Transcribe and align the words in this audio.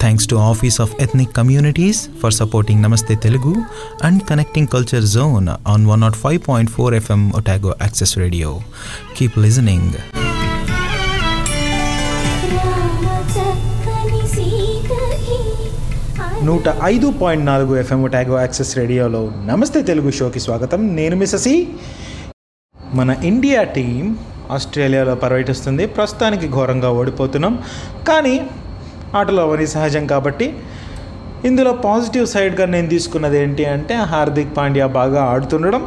Thanks 0.00 0.28
to 0.28 0.36
office 0.36 0.80
of 0.80 1.02
ethnic 1.02 1.36
communities 1.36 2.08
for 2.22 2.32
supporting 2.32 2.82
Namaste 2.82 3.14
Telugu 3.14 3.56
and 4.02 4.22
connecting 4.22 4.68
culture 4.68 5.02
zone 5.02 5.48
on 5.68 5.86
one 5.86 6.00
nought 6.00 6.16
five 6.16 6.40
point 6.48 6.70
four 6.70 6.94
FM 6.94 7.30
Otago 7.30 7.74
access 7.82 8.18
radio 8.18 8.60
keep 9.16 9.38
listening 9.38 9.92
నూట 16.44 16.62
ఐదు 16.84 17.12
point 17.22 17.46
నాలుగు 17.46 17.76
FM 17.76 18.06
ట్యాగో 18.06 18.38
access 18.38 18.76
రేడియోలో 18.76 19.32
నమస్తే 19.46 19.82
తెలుగు 19.82 20.10
షోకి 20.10 20.40
స్వాగతం. 20.40 20.96
నేను 20.96 21.16
మిస్ససి 21.16 21.68
మన 22.94 23.16
India 23.24 23.62
team 23.62 24.18
ఆస్ట్రేలియాలో 24.50 25.14
పర్యటిస్తుంది. 25.14 25.86
ప్రస్తుతానికి 25.86 26.48
ఘోరంగా 26.48 26.90
ఓడిపోతున్నాం. 26.90 27.62
కానీ 28.08 28.46
ఆటలు 29.18 29.40
అవన్నీ 29.44 29.66
సహజం 29.76 30.04
కాబట్టి 30.12 30.46
ఇందులో 31.48 31.70
పాజిటివ్ 31.86 32.26
సైడ్గా 32.32 32.64
నేను 32.74 32.88
తీసుకున్నది 32.94 33.36
ఏంటి 33.42 33.64
అంటే 33.74 33.94
హార్దిక్ 34.12 34.52
పాండ్యా 34.58 34.86
బాగా 34.98 35.20
ఆడుతుండడం 35.32 35.82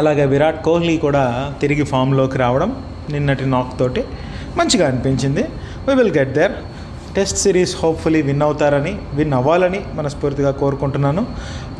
అలాగే 0.00 0.24
విరాట్ 0.32 0.58
కోహ్లీ 0.66 0.96
కూడా 1.04 1.22
తిరిగి 1.60 1.84
ఫామ్లోకి 1.92 2.38
రావడం 2.44 2.70
నిన్నటి 3.14 3.46
నాక్ 3.54 3.72
తోటి 3.80 4.02
మంచిగా 4.58 4.84
అనిపించింది. 4.90 5.44
We 5.86 5.94
will 6.00 6.12
get 6.18 6.34
there 6.38 6.54
test 7.16 7.38
series 7.44 7.72
hopefully 7.82 8.20
win 8.26 8.42
అవుతారని 8.46 8.92
విన్ 9.18 9.34
అవ్వాలని 9.38 9.80
మనస్ఫూర్తిగా 9.98 10.50
కోరుకుంటున్నాను. 10.62 11.22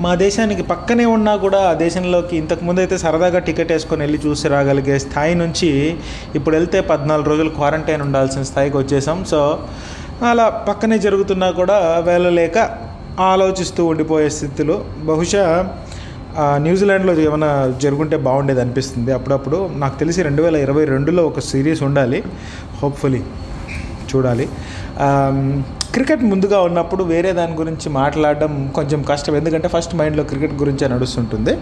మా 0.05 0.13
దేశానికి 0.23 0.65
పక్కనే 0.73 1.07
ఉన్నా 1.17 1.35
కూడా 1.45 1.61
ఆ 1.71 1.75
దేశంలోకి 1.85 2.35
ఇంతకుముందు 2.43 2.81
అయితే 2.85 2.97
సరదాగా 3.05 3.41
టికెట్ 3.49 3.73
వేసుకొని 3.75 4.03
వెళ్ళి 4.05 4.21
చూసి 4.27 4.49
రాగలిగే 4.55 4.97
స్థాయి 5.07 5.35
నుంచి 5.43 5.71
ఇప్పుడు 6.39 6.55
వెళ్తే 6.59 6.81
పద్నాలుగు 6.93 7.31
రోజులు 7.33 7.53
క్వారంటైన్ 7.59 8.05
ఉండాల్సిన 8.07 8.43
స్థాయికి 8.51 8.77
వచ్చేసాం. 8.83 9.21
సో 9.33 9.41
అలా 10.27 10.49
పక్కనే 10.49 10.99
జరుగుతున్నా 10.99 11.51
కూడా 11.51 11.77
వెళ్ళలేక 12.07 12.59
ఆలోచిస్తూ 13.21 13.87
ఉండిపోయే 13.87 14.29
స్థితిలో 14.29 14.85
బహుశా 15.11 15.45
న్యూజిలాండ్లో 16.57 17.13
ఏమైనా 17.21 17.51
జరుగుంటే 17.83 18.17
బాగుండేది 18.17 18.61
అనిపిస్తుంది. 18.61 19.13
అప్పుడప్పుడు 19.13 19.71
నాకు 19.77 19.99
తెలిసి 19.99 20.23
రెండు 20.23 20.43
వేల 20.43 20.57
ఇరవై 20.57 20.85
రెండులో 20.85 21.27
ఒక 21.27 21.41
సిరీస్ 21.41 21.83
ఉండాలి. 21.83 22.23
హోప్ఫుల్లీ 22.83 23.23
చూడాలి. 24.11 24.49
క్రికెట్ 25.95 26.23
ముందుగా 26.23 26.61
ఉన్నప్పుడు 26.61 27.05
వేరే 27.05 27.33
దాని 27.33 27.55
గురించి 27.55 27.89
మాట్లాడడం 27.89 28.73
కొంచెం 28.75 29.03
కష్టం. 29.03 29.37
ఎందుకంటే 29.37 29.69
ఫస్ట్ 29.69 29.95
మైండ్లో 29.97 30.25
క్రికెట్ 30.25 30.55
గురించే 30.55 30.89
నడుస్తుంటుంది. 30.89 31.59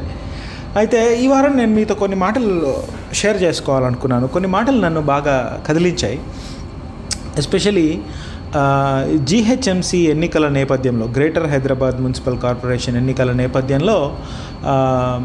అయితే 0.77 1.17
ఈ 1.17 1.27
వారం 1.27 1.57
నేను 1.57 1.75
మీతో 1.75 1.95
కొన్ని 1.95 2.17
మాటలు 2.17 2.75
షేర్ 3.13 3.43
చేసుకోవాలనుకున్నాను. 3.43 4.27
కొన్ని 4.27 4.49
మాటలు 4.49 4.81
నన్ను 4.81 5.01
బాగా 5.01 5.63
కదిలించాయి. 5.69 6.21
ఎస్పెషలీ 7.39 8.01
జీహెచ్ఎంసీ 9.25 9.99
ఎన్నికల 9.99 10.49
నేపథ్యంలో 10.49 11.07
గ్రేటర్ 11.07 11.47
హైదరాబాద్ 11.47 12.01
మున్సిపల్ 12.01 12.39
కార్పొరేషన్ 12.39 12.97
ఎన్నికల 12.97 13.33
నేపథ్యంలో 13.33 14.17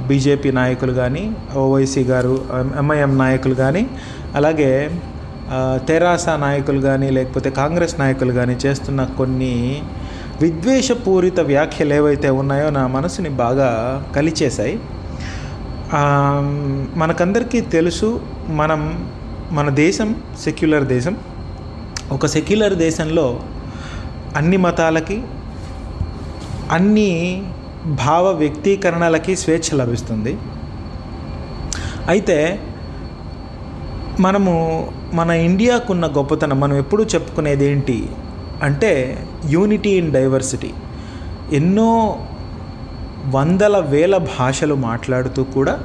బీజేపీ 0.08 0.52
నాయకులు 0.52 0.94
కానీ 0.94 1.31
ఓవైసీ 1.55 2.03
గారు 2.03 2.45
ఎంఐఎం 2.77 3.17
నాయకులు 3.17 3.55
కానీ 3.55 3.87
అలాగే 4.36 4.92
తెరాస 5.87 6.30
నాయకులు 6.30 6.81
కానీ 6.81 7.10
లేకపోతే 7.10 7.49
కాంగ్రెస్ 7.49 7.99
నాయకులు 7.99 8.33
కానీ 8.33 8.58
చేస్తున్న 8.65 9.04
కొన్ని 9.04 9.81
విద్వేషపూరిత 10.42 11.39
వ్యాఖ్యలు 11.39 11.93
ఏవైతే 11.93 12.30
ఉన్నాయో 12.30 12.70
నా 12.70 12.87
మనసుని 12.87 13.30
బాగా 13.30 13.70
కలిచేశాయి. 14.15 14.80
మనకందరికీ 16.98 17.61
తెలుసు 17.61 18.21
మనం 18.49 19.10
మన 19.52 19.70
దేశం 19.70 20.15
సెక్యులర్ 20.43 20.83
దేశం 20.83 21.17
ఒక 22.16 22.26
సెక్యులర్ 22.26 22.73
దేశంలో 22.86 23.26
అన్ని 24.39 24.58
మతాలకి 24.58 25.17
అన్ని 26.77 27.11
భావ 28.05 28.26
వ్యక్తీకరణలకి 28.42 29.33
స్వేచ్ఛ 29.36 29.77
లభిస్తుంది. 29.82 30.33
అయితే 32.14 32.38
మనము 34.26 34.54
మన 35.20 35.30
ఇండియాకున్న 35.48 36.05
గొప్పతనం 36.17 36.60
మనం 36.60 36.76
ఎప్పుడూ 36.83 37.04
చెప్పుకునేది 37.14 37.66
ఏంటి 37.72 37.98
అంటే 38.67 38.92
యూనిటీ 39.55 39.89
ఇన్ 39.89 40.11
డైవర్సిటీ. 40.11 40.72
ఎన్నో 41.60 41.92
వందల 43.36 43.78
వేల 43.93 44.17
భాషలు 44.38 44.76
మాట్లాడుతూ 44.88 45.43
కూడా 45.55 45.76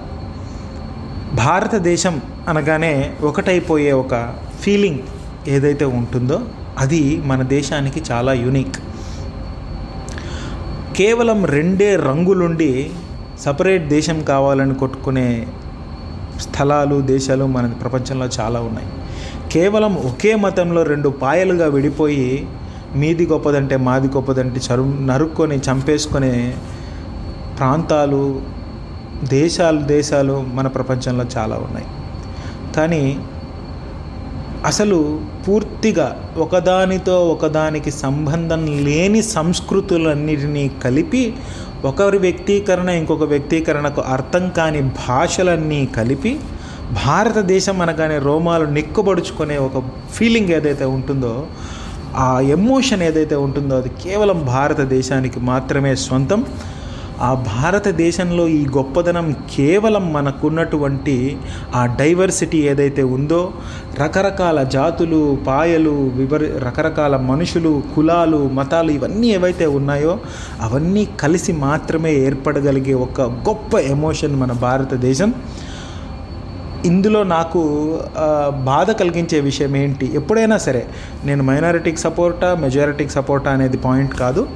భారతదేశం 1.44 2.16
అనగానే 2.48 2.94
ఒకటైపోయే 3.22 3.92
ఒక 3.92 4.14
ఫీలింగ్. 4.60 5.02
ఏదైతే 5.48 5.84
ఉంటుందో 5.84 6.40
అది 6.78 7.22
మన 7.24 7.42
దేశానికి 7.42 8.00
చాలా 8.12 8.32
యూనిక్ 8.32 8.78
కేవలం 10.96 11.44
రెండే 11.44 11.96
రంగులుండి 11.96 12.90
సపరేట్ 13.40 13.88
దేశం 13.88 14.22
కావాలని 14.22 14.74
కొట్టుకునే 14.74 15.46
స్థలాలు 16.40 17.00
దేశాలు 17.00 17.44
మన 17.44 17.66
ప్రపంచంలో 17.66 18.26
చాలా 18.40 18.60
ఉన్నాయి. 18.60 18.88
కేవలం 19.52 19.94
ఒకే 19.94 20.36
మతంలో 20.36 20.82
రెండు 20.82 21.08
పాయలుగా 21.08 21.66
విడిపోయి 21.66 22.48
మీది 22.96 23.26
గొప్పదంటే 23.26 23.76
మాది 23.76 24.08
గొప్పదంటే 24.08 24.60
చరు 24.60 24.82
నరుక్కొని 24.82 25.56
చంపేసుకునే 25.56 26.54
ప్రాంతాలు 27.58 28.40
దేశాలు 29.24 29.80
దేశాలు 29.80 30.46
మన 30.54 30.66
ప్రపంచంలో 30.66 31.24
చాలా 31.36 31.56
ఉన్నాయి. 31.56 31.86
కానీ 32.76 33.20
అసలు 34.66 34.98
పూర్తిగా 35.46 36.06
ఒకదానితో 36.36 37.16
ఒకదానికి 37.30 37.90
సంబంధం 37.96 38.62
లేని 38.84 39.20
సంస్కృతులన్నిటినీ 39.28 40.64
కలిపి 40.84 41.22
ఒకరి 41.84 42.18
వ్యక్తీకరణ 42.18 42.90
ఇంకొక 42.90 43.24
వ్యక్తీకరణకు 43.24 44.02
అర్థం 44.14 44.44
కాని 44.58 44.80
భాషలన్నీ 45.06 45.80
కలిపి 45.98 46.32
భారతదేశం 47.04 47.76
అనగానే 47.82 48.16
రోమాలు 48.18 48.66
నిక్కుబడుచుకునే 48.70 49.56
ఒక 49.58 49.78
ఫీలింగ్ 50.12 50.50
ఏదైతే 50.50 50.86
ఉంటుందో 50.96 51.34
ఆ 52.18 52.28
ఎమోషన్ 52.56 53.02
ఏదైతే 53.02 53.36
ఉంటుందో 53.46 53.76
అది 53.76 53.90
కేవలం 54.04 54.38
భారతదేశానికి 54.54 55.40
మాత్రమే 55.50 55.92
సొంతం. 56.06 56.42
ఆ 57.20 57.34
భారతదేశంలో 57.34 58.48
ఈ 58.48 58.66
గొప్పదనం 58.66 59.36
కేవలం 59.54 60.12
మనకున్నటువంటి 60.12 61.36
ఆ 61.74 61.86
డైవర్సిటీ 61.86 62.58
ఏదైతే 62.58 63.02
ఉందో 63.02 63.52
రకరకాల 64.00 64.62
జాతులు 64.62 65.38
పాయలు 65.46 65.90
వివరి 65.90 66.58
రకరకాల 66.58 67.16
మనుషులు 67.16 67.82
కులాలు 67.94 68.48
మతాలు 68.48 68.90
ఇవన్నీ 68.90 69.26
ఏవైతే 69.26 69.66
ఉన్నాయో 69.66 70.18
అవన్నీ 70.60 71.08
కలిసి 71.20 71.52
మాత్రమే 71.52 72.14
ఏర్పడగలిగే 72.14 72.94
ఒక 72.94 73.20
గొప్ప 73.20 73.78
ఎమోషన్ 73.78 74.36
మన 74.36 74.52
భారతదేశం. 74.52 75.34
ఇందులో 76.84 77.22
నాకు 77.22 77.60
బాధ 78.64 78.90
కలిగించే 78.90 79.40
విషయం 79.40 79.76
ఏంటి? 79.76 80.10
ఎప్పుడైనా 80.14 80.58
సరే 80.58 80.86
నేను 81.24 81.42
మైనారిటీకి 81.42 81.96
సపోర్టా 81.96 82.54
మెజారిటీకి 82.54 83.10
సపోర్టా 83.10 83.50
అనేది 83.50 83.76
పాయింట్ 83.76 84.14
కాదు. 84.14 84.46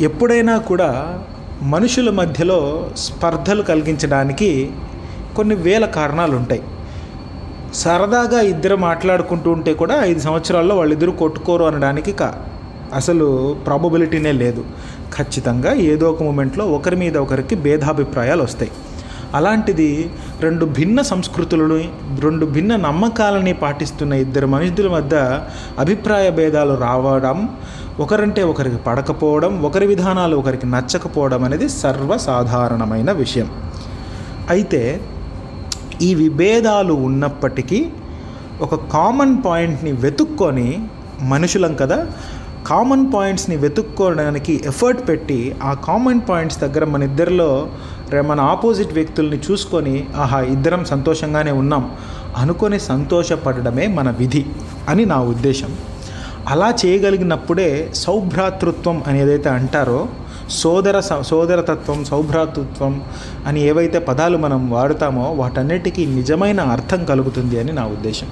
ఎప్పుడైనా 0.00 0.58
కూడా 0.58 1.18
మనుషుల 1.62 2.10
మధ్యలో 2.10 2.90
స్పర్ధలు 2.96 3.62
కలిగించడానికి 3.62 4.70
కొన్ని 5.36 5.54
వేల 5.54 5.84
కారణాలు 5.84 6.36
ఉంటాయి. 6.36 6.62
సరదాగా 7.74 8.40
ఇద్దరు 8.40 8.76
మాట్లాడుకుంటూ 8.76 9.50
ఉంటే 9.50 9.74
కూడా 9.74 10.04
ఐదు 10.04 10.18
సంవత్సరాల్లో 10.18 10.76
వాళ్ళిద్దరూ 10.76 11.12
కొట్టుకోరు 11.12 11.64
అనడానికి 11.64 12.12
కా 12.12 12.34
అసలు 12.94 13.56
ప్రాబబిలిటీనే 13.66 14.32
లేదు. 14.32 14.64
ఖచ్చితంగా 15.16 15.74
ఏదో 15.74 16.10
ఒక 16.10 16.22
మూమెంట్లో 16.22 16.66
ఒకరి 16.66 16.96
మీద 16.96 17.16
ఒకరికి 17.16 17.54
భేదాభిప్రాయాలు 17.54 18.42
వస్తాయి. 18.42 18.70
అలాంటిది 19.34 20.10
రెండు 20.40 20.64
భిన్న 20.64 21.02
సంస్కృతులను 21.02 21.84
రెండు 22.20 22.46
భిన్న 22.46 22.76
నమ్మకాలని 22.76 23.52
పాటిస్తున్న 23.52 24.12
ఇద్దరు 24.12 24.46
మనుషుల 24.46 24.88
మధ్య 24.88 25.40
అభిప్రాయ 25.78 26.30
భేదాలు 26.30 26.74
రావడం 26.74 27.48
ఒకరంటే 28.00 28.42
ఒకరికి 28.42 28.76
పడకపోవడం 28.76 29.62
ఒకరి 29.62 29.86
విధానాలు 29.86 30.36
ఒకరికి 30.36 30.66
నచ్చకపోవడం 30.66 31.44
అనేది 31.44 31.68
సర్వసాధారణమైన 31.68 33.12
విషయం. 33.12 33.48
అయితే 34.50 35.00
ఈ 36.02 36.14
విభేదాలు 36.14 36.92
ఉన్నప్పటికీ 36.92 37.86
ఒక 38.60 38.74
కామన్ 38.74 39.42
పాయింట్ని 39.46 39.92
వెతుక్కొని 39.92 40.82
మనుషులం 41.22 41.74
కదా 41.74 42.06
కామన్ 42.66 43.12
పాయింట్స్ని 43.12 43.56
వెతుక్కోవడానికి 43.56 44.62
ఎఫర్ట్ 44.66 45.08
పెట్టి 45.08 45.56
ఆ 45.62 45.74
కామన్ 45.74 46.20
పాయింట్స్ 46.28 46.60
దగ్గర 46.60 46.84
మన 46.84 47.02
ఇద్దరిలో 47.02 47.68
మన 48.14 48.40
ఆపోజిట్ 48.40 48.92
వ్యక్తుల్ని 48.92 49.40
చూసుకొని 49.50 50.06
ఆహా 50.16 50.40
ఇద్దరం 50.40 50.84
సంతోషంగానే 50.84 51.50
ఉన్నాం. 51.50 51.96
అనుకొని 52.36 52.80
సంతోషపడడమే 52.80 53.86
మన 53.86 54.10
విధి 54.10 54.46
అని 54.88 55.06
నా 55.06 55.20
ఉద్దేశం. 55.20 55.76
అలా 56.48 56.74
చేయగలిగినప్పుడే 56.86 57.90
సౌభ్రాతృత్వం 57.94 59.02
అని 59.06 59.20
ఏదైతే 59.20 59.48
అంటారో 59.48 60.08
సోదర 60.50 61.00
స- 61.00 61.22
సోదరతత్వం 61.22 62.04
సౌభ్రాతృత్వం 62.04 63.02
అని 63.46 63.60
ఏవైతే 63.60 63.98
పదాలు 63.98 64.38
మనం 64.38 64.70
వాడుతామో 64.70 65.32
వాటన్నిటికీ 65.32 66.06
నిజమైన 66.06 66.60
అర్థం 66.60 67.04
కలుగుతుంది 67.04 67.60
అని 67.60 67.72
నా 67.72 67.86
ఉద్దేశం. 67.86 68.26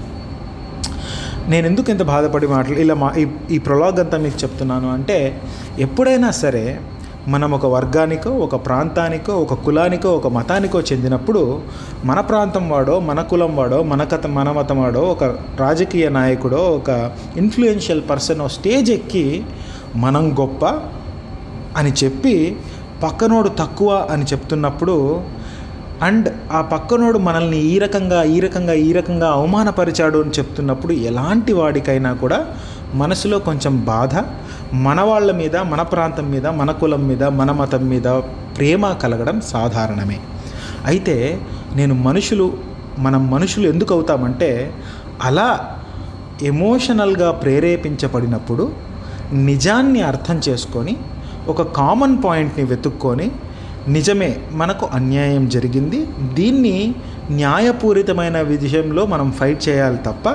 నేను 1.48 1.66
ఎందుకు 1.66 1.90
ఇంత 1.90 2.02
బాధపడి 2.02 2.46
మాటలు 2.46 2.74
ఇలా 2.74 2.94
మా 2.94 3.12
ఈ 3.18 3.26
ఈ 3.50 3.58
ప్రొలాగ్ 3.58 4.00
అంతా 4.00 4.18
మీకు 4.18 4.36
చెప్తున్నాను 4.42 4.92
అంటే 4.92 5.40
ఎప్పుడైనా 5.78 6.30
సరే 6.30 6.80
మనం 7.26 7.50
ఒక 7.52 7.66
వర్గానికో 7.66 8.30
ఒక 8.36 8.56
ప్రాంతానికో 8.66 9.34
ఒక 9.36 9.54
కులానికో 9.62 10.10
ఒక 10.10 10.28
మతానికో 10.28 10.78
చెందినప్పుడు 10.80 11.40
మన 12.04 12.18
ప్రాంతం 12.20 12.64
వాడో 12.68 12.96
మన 13.00 13.20
కులం 13.22 13.52
వాడో 13.56 13.78
మన 13.82 14.02
కథ 14.04 14.26
మన 14.26 14.50
మతం 14.50 14.78
వాడో 14.82 15.02
ఒక 15.04 15.24
రాజకీయ 15.60 16.08
నాయకుడో 16.08 16.60
ఒక 16.76 16.90
ఇన్ఫ్లుయెన్షియల్ 17.36 18.02
పర్సన్ 18.10 18.42
స్టేజ్ 18.48 18.90
ఎక్కి 18.90 19.24
మనం 19.96 20.26
గొప్ప 20.40 20.64
అని 21.76 21.92
చెప్పి 22.04 22.36
పక్కనోడు 23.02 23.52
తక్కువ 23.58 23.90
అని 24.10 24.24
చెప్తున్నప్పుడు 24.24 24.96
అండ్ 26.02 26.28
ఆ 26.52 26.62
పక్కనోడు 26.70 27.18
మనల్ని 27.20 27.60
ఈ 27.64 27.76
రకంగా 27.78 28.22
ఈ 28.28 28.38
రకంగా 28.40 28.74
ఈ 28.84 28.90
రకంగా 28.92 29.28
అవమానపరిచాడు 29.30 30.18
అని 30.18 30.34
చెప్తున్నప్పుడు 30.38 30.92
ఎలాంటి 31.10 31.52
వాడికైనా 31.52 32.12
కూడా 32.14 32.38
మనసులో 32.94 33.38
కొంచెం 33.40 33.76
బాధ 33.84 34.14
మన 34.72 35.00
వాళ్ళ 35.00 35.32
మీద 35.32 35.56
మన 35.56 35.82
ప్రాంతం 35.82 36.30
మీద 36.30 36.46
మన 36.46 36.70
కులం 36.70 37.08
మీద 37.08 37.24
మన 37.24 37.50
మతం 37.50 37.88
మీద 37.88 38.08
ప్రేమ 38.58 38.92
కలగడం 38.92 39.40
సాధారణమే. 39.40 40.18
అయితే 40.86 41.40
నేను 41.72 41.94
మనుషులు 41.94 42.58
మనం 42.98 43.30
మనుషులు 43.30 43.68
ఎందుకు 43.68 43.94
అవుతామంటే 43.94 44.74
అలా 45.22 45.76
ఎమోషనల్గా 46.42 47.30
ప్రేరేపించబడినప్పుడు 47.30 48.72
నిజాన్ని 49.32 50.02
అర్థం 50.02 50.40
చేసుకొని 50.48 50.96
ఒక 51.48 51.62
కామన్ 51.62 52.22
పాయింట్ని 52.24 52.64
వెతుక్కొని 52.64 53.30
నిజమే 53.88 54.36
మనకు 54.52 54.88
అన్యాయం 54.92 55.48
జరిగింది 55.48 56.06
దీన్ని 56.34 56.94
న్యాయపూరితమైన 57.30 58.40
విషయంలో 58.40 59.06
మనం 59.06 59.30
ఫైట్ 59.30 59.68
చేయాలి 59.68 59.98
తప్ప 60.06 60.28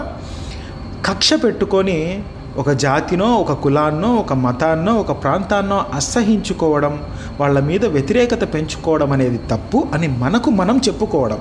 కక్ష 1.06 1.34
పెట్టుకొని 1.44 2.24
ఒక 2.58 2.70
జాతినో 2.70 3.26
ఒక 3.26 3.52
కులాన్నో 3.52 4.16
ఒక 4.16 4.34
మతాన్నో 4.34 4.94
ఒక 4.94 5.24
ప్రాంతాన్నో 5.24 5.86
అసహించుకోవడం 5.94 7.04
వాళ్ళ 7.40 7.60
మీద 7.60 7.86
వ్యతిరేకత 7.86 8.54
పెంచుకోవడం 8.54 9.12
అనేది 9.12 9.40
తప్పు 9.52 9.88
అని 9.94 10.08
మనకు 10.08 10.50
మనం 10.50 10.78
చెప్పుకోవడం. 10.78 11.40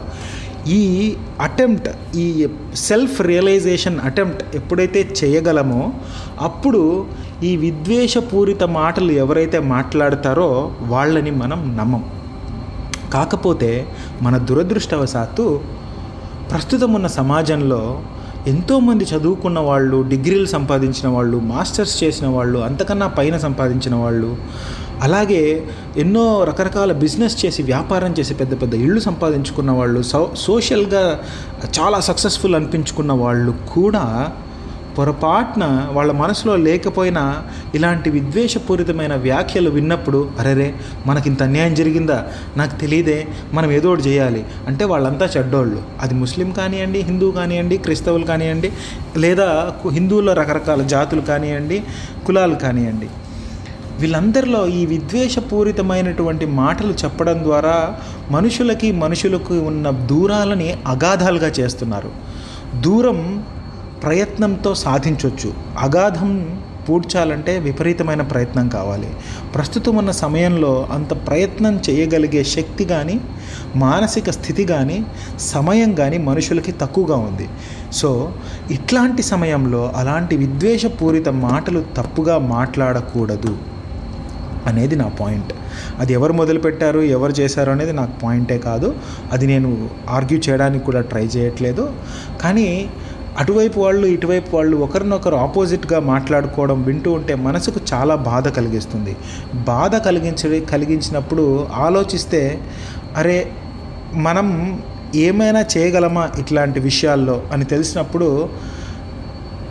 ఈ 0.67 1.17
అటెంప్ట్ 1.41 1.89
ఈ 2.17 2.49
సెల్ఫ్ 2.75 3.21
రియలైజేషన్ 3.21 4.01
అటెంప్ట్ 4.01 4.57
ఎప్పుడైతే 4.57 5.15
చేయగలమో 5.25 5.93
అప్పుడు 6.41 7.07
ఈ 7.43 7.57
విద్వేషపూరిత 7.57 8.63
మాటలు 8.63 9.13
ఎవరైతే 9.13 9.59
మాట్లాడతారో 9.59 10.73
వాళ్ళని 10.81 11.31
మనం 11.31 11.77
నమ్మం. 11.77 12.05
కాకపోతే 13.13 13.89
మన 14.23 14.37
దురదృష్టవశాత్తు 14.37 15.61
ప్రస్తుతం 16.51 16.93
ఉన్న 16.93 17.07
సమాజంలో 17.07 18.03
ఎంతోమంది 18.49 19.05
చదువుకున్న 19.05 19.59
వాళ్ళు 19.59 20.03
డిగ్రీలు 20.03 20.47
సంపాదించిన 20.47 21.09
వాళ్ళు 21.09 21.39
మాస్టర్స్ 21.39 22.05
చేసిన 22.05 22.27
వాళ్ళు 22.27 22.59
అంతకన్నా 22.59 23.07
పైన 23.07 23.37
సంపాదించిన 23.37 23.95
వాళ్ళు 23.95 24.31
అలాగే 25.03 25.43
ఎన్నో 25.97 26.45
రకరకాల 26.45 26.93
బిజినెస్ 26.93 27.45
చేసి 27.45 27.63
వ్యాపారం 27.63 28.13
చేసి 28.19 28.35
పెద్ద 28.35 28.63
పెద్ద 28.63 28.75
ఇళ్ళు 28.75 29.01
సంపాదించుకున్న 29.01 29.71
వాళ్ళు 29.71 30.03
సో 30.03 30.31
సోషల్గా 30.37 31.21
చాలా 31.81 32.01
సక్సెస్ఫుల్ 32.01 32.55
అనిపించుకున్న 32.55 33.13
వాళ్ళు 33.13 33.53
కూడా 33.75 34.33
పొరపాటున 34.99 35.89
వాళ్ళ 35.93 36.13
మనసులో 36.13 36.57
లేకపోయినా 36.57 37.43
ఇలాంటి 37.75 38.11
విద్వేషపూరితమైన 38.11 39.15
వ్యాఖ్యలు 39.15 39.71
విన్నప్పుడు 39.71 40.31
అరెరే 40.39 40.75
మనకి 41.07 41.29
ఇంత 41.29 41.43
అన్యాయం 41.43 41.75
జరిగిందా? 41.75 42.27
నాకు 42.57 42.81
తెలియదే 42.81 43.27
మనం 43.53 43.71
ఏదో 43.71 43.93
ఒకటి 43.93 44.03
చేయాలి. 44.03 44.45
అంటే 44.67 44.85
వాళ్ళంతా 44.85 45.29
చెడ్డోళ్ళు. 45.37 45.83
అది 46.01 46.15
ముస్లిం 46.15 46.51
కానివ్వండి 46.51 46.99
హిందూ 46.99 47.31
కానివ్వండి 47.31 47.77
క్రైస్తవులు 47.77 48.25
కానివ్వండి 48.25 48.73
లేదా 49.17 49.45
హిందువుల్లో 49.45 49.91
హిందువుల 49.91 50.33
రకరకాల 50.33 50.83
జాతులు 50.83 51.21
కానివ్వండి 51.21 51.83
కులాలు 52.27 52.55
కానివ్వండి. 52.55 53.07
వీళ్ళందరిలో 53.99 54.67
ఈ 54.67 54.87
విద్వేషపూరితమైనటువంటి 54.87 56.47
మాటలు 56.47 56.93
చెప్పడం 56.93 57.45
ద్వారా 57.45 57.97
మనుషులకి 58.31 58.93
మనుషులకు 58.93 59.55
ఉన్న 59.55 59.91
దూరాలని 59.91 60.77
అగాధాలుగా 60.87 61.47
చేస్తున్నారు. 61.47 62.11
దూరం 62.81 63.45
ప్రయత్నంతో 64.03 64.75
సాధించవచ్చు 64.75 65.53
అగాధం 65.79 66.61
పూడ్చాలంటే 66.89 67.59
విపరీతమైన 67.59 68.23
ప్రయత్నం 68.23 68.69
కావాలి. 68.69 69.11
ప్రస్తుతం 69.55 69.97
ఉన్న 69.97 70.11
సమయంలో 70.11 70.89
అంత 70.93 71.27
ప్రయత్నం 71.27 71.81
చేయగలిగే 71.91 72.45
శక్తి 72.45 72.85
కానీ 72.85 73.21
మానసిక 73.77 74.31
స్థితి 74.31 74.65
కానీ 74.65 75.07
సమయం 75.39 75.95
కానీ 75.95 76.19
మనుషులకి 76.19 76.73
తక్కువగా 76.73 77.17
ఉంది. 77.17 77.49
సో 77.93 78.33
ఇట్లాంటి 78.71 79.23
సమయంలో 79.23 79.93
అలాంటి 79.97 80.37
విద్వేషపూరిత 80.37 81.29
మాటలు 81.29 81.85
తప్పుగా 81.97 82.39
మాట్లాడకూడదు 82.39 83.59
అనేది 84.67 84.97
నా 84.97 85.09
పాయింట్. 85.09 85.53
అది 86.01 86.13
ఎవరు 86.13 86.33
మొదలుపెట్టారు 86.33 87.01
ఎవరు 87.01 87.33
చేశారు 87.33 87.71
అనేది 87.71 87.93
నాకు 87.93 88.21
పాయింటే 88.21 88.59
కాదు. 88.59 88.95
అది 89.33 89.47
నేను 89.47 89.89
ఆర్గ్యూ 90.09 90.41
చేయడానికి 90.49 90.85
కూడా 90.85 91.01
ట్రై 91.01 91.27
చేయట్లేదు. 91.27 91.93
కానీ 92.41 92.91
అటువైపు 93.39 93.81
వాళ్ళు 93.81 94.07
ఇటువైపు 94.07 94.57
వాళ్ళు 94.57 94.77
ఒకరినొకరు 94.77 95.37
ఆపోజిట్గా 95.37 96.01
మాట్లాడుకోవడం 96.01 96.83
వింటూ 96.83 97.13
ఉంటే 97.13 97.35
మనసుకు 97.35 97.81
చాలా 97.95 98.15
బాధ 98.15 98.49
కలిగిస్తుంది. 98.49 99.17
బాధ 99.55 99.97
కలిగించ 99.97 100.61
కలిగించినప్పుడు 100.61 101.69
ఆలోచిస్తే 101.73 102.61
అరే 103.17 103.53
మనం 104.15 104.81
ఏమైనా 105.15 105.65
చేయగలమా 105.79 106.31
ఇట్లాంటి 106.39 106.81
విషయాల్లో 106.81 107.43
అని 107.53 107.65
తెలిసినప్పుడు 107.65 108.49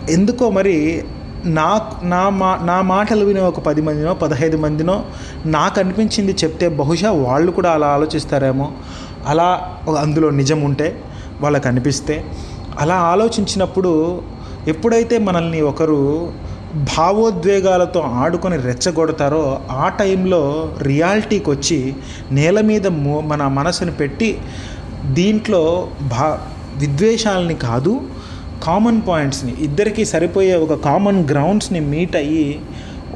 ఎందుకో 0.10 0.50
మరి 0.50 1.04
నా 1.46 1.92
నా 2.04 2.30
మా 2.30 2.60
నా 2.64 2.82
మాటలు 2.82 3.26
వినే 3.26 3.42
ఒక 3.42 3.60
పది 3.60 3.82
మందినో 3.82 4.14
పదహైదు 4.14 4.58
మందినో 4.58 5.04
నాకు 5.46 5.80
అనిపించింది 5.80 6.32
చెప్తే 6.32 6.70
బహుశా 6.70 7.12
వాళ్ళు 7.12 7.52
కూడా 7.52 7.72
అలా 7.72 7.88
ఆలోచిస్తారేమో. 7.88 8.72
అలా 9.28 9.78
అందులో 10.00 10.30
నిజం 10.30 10.62
ఉంటే 10.62 11.04
వాళ్ళకు 11.42 11.68
అనిపిస్తే 11.68 12.26
అలా 12.80 12.98
ఆలోచించినప్పుడు 13.06 13.94
ఎప్పుడైతే 14.68 15.16
మనల్ని 15.20 15.60
ఒకరు 15.62 16.00
భావోద్వేగాలతో 16.90 18.00
ఆడుకొని 18.16 18.58
రెచ్చగొడతారో 18.58 19.44
ఆ 19.78 19.86
టైంలో 20.00 20.42
రియాలిటీకి 20.82 21.50
వచ్చి 21.50 21.80
నేల 22.32 22.60
మీద 22.62 22.88
మన 23.26 23.42
మనసును 23.52 23.94
పెట్టి 23.94 24.30
దీంట్లో 25.14 25.64
భా 26.12 26.28
విద్వేషాలని 26.78 27.56
కాదు 27.64 27.94
కామన్ 28.64 29.02
పాయింట్స్ని 29.08 29.54
ఇద్దరికి 29.60 30.04
సరిపోయే 30.06 30.56
ఒక 30.58 30.74
కామన్ 30.84 31.22
గ్రౌండ్స్ని 31.32 31.82
మీట్ 31.86 32.16
అయ్యి 32.16 32.48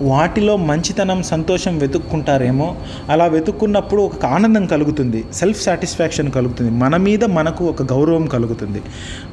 వాటిలో 0.01 0.57
మంచితనం 0.57 1.23
సంతోషం 1.23 1.77
వెతుక్కుంటారేమో 1.77 2.75
అలా 3.09 3.25
వెతుక్కున్నప్పుడు 3.25 4.01
ఒక 4.01 4.25
ఆనందం 4.25 4.65
కలుగుతుంది 4.65 5.23
సెల్ఫ్ 5.33 5.61
సాటిస్ఫాక్షన్ 5.61 6.31
కలుగుతుంది. 6.31 6.71
మన 6.71 6.97
మీద 6.97 7.23
మనకు 7.23 7.65
ఒక 7.65 7.83
గౌరవం 7.83 8.25
కలుగుతుంది. 8.25 8.81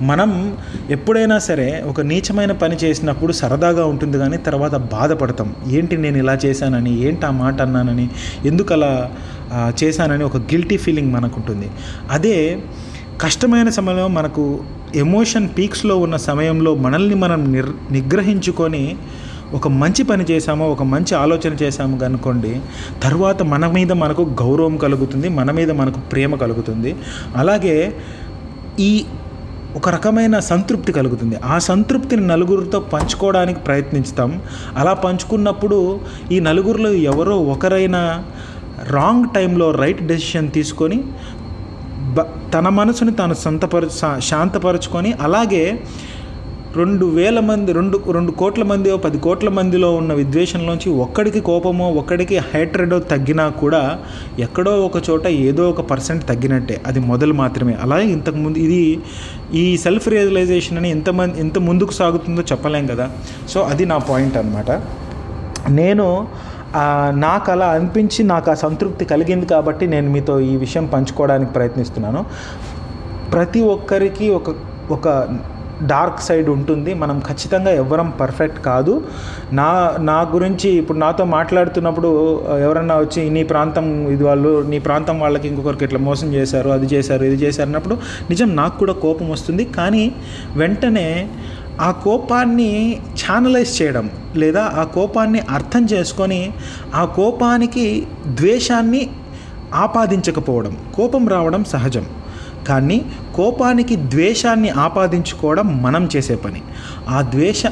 మనం 0.02 0.58
ఎప్పుడైనా 0.90 1.38
సరే 1.38 1.84
ఒక 1.86 2.00
నీచమైన 2.00 2.52
పని 2.52 2.76
చేసినప్పుడు 2.84 3.32
సరదాగా 3.32 3.84
ఉంటుంది 3.84 4.18
కానీ 4.18 4.36
తర్వాత 4.36 4.74
బాధపడతాం. 4.74 5.54
ఏంటి 5.68 5.96
నేను 5.96 6.18
ఇలా 6.18 6.38
చేశానని 6.44 7.00
ఏంటి 7.08 7.26
ఆ 7.26 7.30
మాట 7.30 7.62
అన్నానని 7.62 8.08
ఎందుకు 8.46 8.74
అలా 8.74 9.10
చేశానని 9.82 10.24
ఒక 10.24 10.36
గిల్టీ 10.36 10.76
ఫీలింగ్ 10.76 11.12
మనకు 11.12 11.36
ఉంటుంది 11.36 11.70
అదే 12.10 12.58
కష్టమైన 13.20 13.68
సమయంలో 13.68 14.08
మనకు 14.08 14.60
ఎమోషన్ 14.96 15.48
పీక్స్లో 15.58 15.96
ఉన్న 15.96 16.16
సమయంలో 16.16 16.74
మనల్ని 16.74 17.14
మనం 17.14 17.52
నిర్ 17.52 17.68
నిగ్రహించుకొని 17.92 18.96
ఒక 19.54 19.68
మంచి 19.68 20.02
పని 20.02 20.24
చేశామో 20.30 20.64
ఒక 20.72 20.82
మంచి 20.82 21.14
ఆలోచన 21.14 21.52
చేశాము 21.62 22.04
అనుకోండి 22.04 22.60
తర్వాత 23.02 23.42
మన 23.42 23.66
మీద 23.70 23.92
మనకు 23.92 24.22
గౌరవం 24.42 24.76
కలుగుతుంది 24.76 25.28
మన 25.28 25.50
మీద 25.50 25.70
మనకు 25.70 26.00
ప్రేమ 26.12 26.34
కలుగుతుంది. 26.34 26.96
అలాగే 27.36 27.76
ఈ 28.80 29.04
ఒక 29.76 29.88
రకమైన 29.88 30.38
సంతృప్తి 30.38 30.92
కలుగుతుంది. 30.92 31.36
ఆ 31.44 31.58
సంతృప్తిని 31.58 32.26
నలుగురితో 32.26 32.80
పంచుకోవడానికి 32.80 33.60
ప్రయత్నిస్తాం. 33.60 34.42
అలా 34.76 34.92
పంచుకున్నప్పుడు 34.92 36.00
ఈ 36.32 36.40
నలుగురిలో 36.40 36.92
ఎవరో 36.92 37.36
ఒకరైనా 37.36 38.24
రాంగ్ 38.88 39.24
టైంలో 39.34 39.70
రైట్ 39.70 40.02
డెసిషన్ 40.02 40.50
తీసుకొని 40.50 41.04
బ 42.14 42.22
తన 42.54 42.68
మనసుని 42.68 43.12
తాను 43.12 43.34
సంతపరు 43.34 43.88
శాంతపరచుకొని 44.18 45.12
అలాగే 45.12 45.80
రెండు 46.76 47.06
వేల 47.06 47.40
మంది 47.40 47.72
రెండు 47.72 48.00
రెండు 48.12 48.32
కోట్ల 48.32 48.62
మంది 48.62 48.96
పది 48.96 49.18
కోట్ల 49.18 49.48
మందిలో 49.48 49.94
ఉన్న 49.94 50.12
విద్వేషంలోంచి 50.12 50.90
ఒక్కడికి 51.04 51.40
కోపమో 51.40 51.90
ఒక్కడికి 51.90 52.36
హైట్రెడో 52.36 52.98
తగ్గినా 52.98 53.48
కూడా 53.48 53.98
ఎక్కడో 54.38 54.72
ఒక 54.86 55.10
చోట 55.10 55.26
ఏదో 55.26 55.70
ఒక 55.70 55.80
పర్సెంట్ 55.80 56.24
తగ్గినట్టే. 56.28 56.80
అది 56.86 57.00
మొదలు 57.00 57.34
మాత్రమే. 57.34 57.76
అలాగే 57.82 58.06
ఇంతకుముందు 58.06 58.58
ఇది 58.58 59.00
ఈ 59.54 59.76
సెల్ఫ్ 59.76 60.08
రియలైజేషన్ 60.08 60.78
అని 60.78 60.90
ఎంతమంది 60.90 61.40
ఎంత 61.40 61.58
ముందుకు 61.58 61.92
సాగుతుందో 61.92 62.42
చెప్పలేం 62.42 62.86
కదా. 62.86 63.10
సో 63.48 63.60
అది 63.60 63.86
నా 63.86 63.98
పాయింట్ 63.98 64.36
అనమాట 64.36 64.70
నేను 65.70 66.06
నాకు 67.14 67.52
అలా 67.52 67.66
అనిపించి 67.66 68.24
నాకు 68.24 68.50
ఆ 68.50 68.54
సంతృప్తి 68.54 69.04
కలిగింది 69.04 69.46
కాబట్టి 69.46 69.86
నేను 69.86 70.10
మీతో 70.10 70.40
ఈ 70.40 70.56
విషయం 70.56 70.86
పంచుకోవడానికి 70.86 71.52
ప్రయత్నిస్తున్నాను. 71.52 72.24
ప్రతి 73.32 73.60
ఒక్కరికి 73.60 74.30
ఒక 74.30 74.50
ఒక 74.90 75.08
డార్క్ 75.92 76.20
సైడ్ 76.28 76.48
ఉంటుంది. 76.48 76.94
మనం 76.94 77.22
ఖచ్చితంగా 77.28 77.70
ఎవరం 77.82 78.08
పర్ఫెక్ట్ 78.20 78.58
కాదు. 78.70 78.94
నా 79.52 79.96
నా 79.98 80.18
గురించి 80.34 80.68
ఇప్పుడు 80.68 80.98
నాతో 80.98 81.24
మాట్లాడుతున్నప్పుడు 81.24 82.10
ఎవరన్నా 82.66 82.96
వచ్చి 82.98 83.30
నీ 83.30 83.42
ప్రాంతం 83.42 84.08
ఇది 84.08 84.24
వాళ్ళు 84.24 84.52
నీ 84.72 84.78
ప్రాంతం 84.78 85.20
వాళ్ళకి 85.20 85.48
ఇంకొకరికి 85.48 85.84
ఇట్లా 85.84 86.00
మోసం 86.00 86.28
చేశారు 86.34 86.68
అది 86.68 86.88
చేశారు 86.94 87.24
ఇది 87.24 87.38
చేశారు 87.44 87.68
అన్నప్పుడు 87.68 87.96
నిజం 88.30 88.56
నాకు 88.56 88.78
కూడా 88.78 88.92
కోపం 89.06 89.28
వస్తుంది. 89.30 89.64
కానీ 89.64 90.04
వెంటనే 90.56 91.08
ఆ 91.80 91.90
కోపాన్ని 91.90 92.70
ఛానలైజ్ 93.20 93.82
చేయడం 93.82 94.10
లేదా 94.36 94.62
ఆ 94.80 94.84
కోపాన్ని 94.84 95.40
అర్థం 95.50 95.84
చేసుకొని 95.84 96.52
ఆ 96.94 97.04
కోపానికి 97.04 98.06
ద్వేషాన్ని 98.26 99.02
ఆపాదించకపోవడం 99.74 100.76
కోపం 100.94 101.28
రావడం 101.28 101.64
సహజం. 101.64 102.06
కానీ 102.68 103.04
కోపానికి 103.34 103.96
ద్వేషాన్ని 103.96 104.68
ఆపాదించుకోవడం 104.68 105.82
మనం 105.82 106.08
చేసే 106.16 106.34
పని. 106.34 106.62
ఆ 107.08 107.20
ద్వేష 107.20 107.62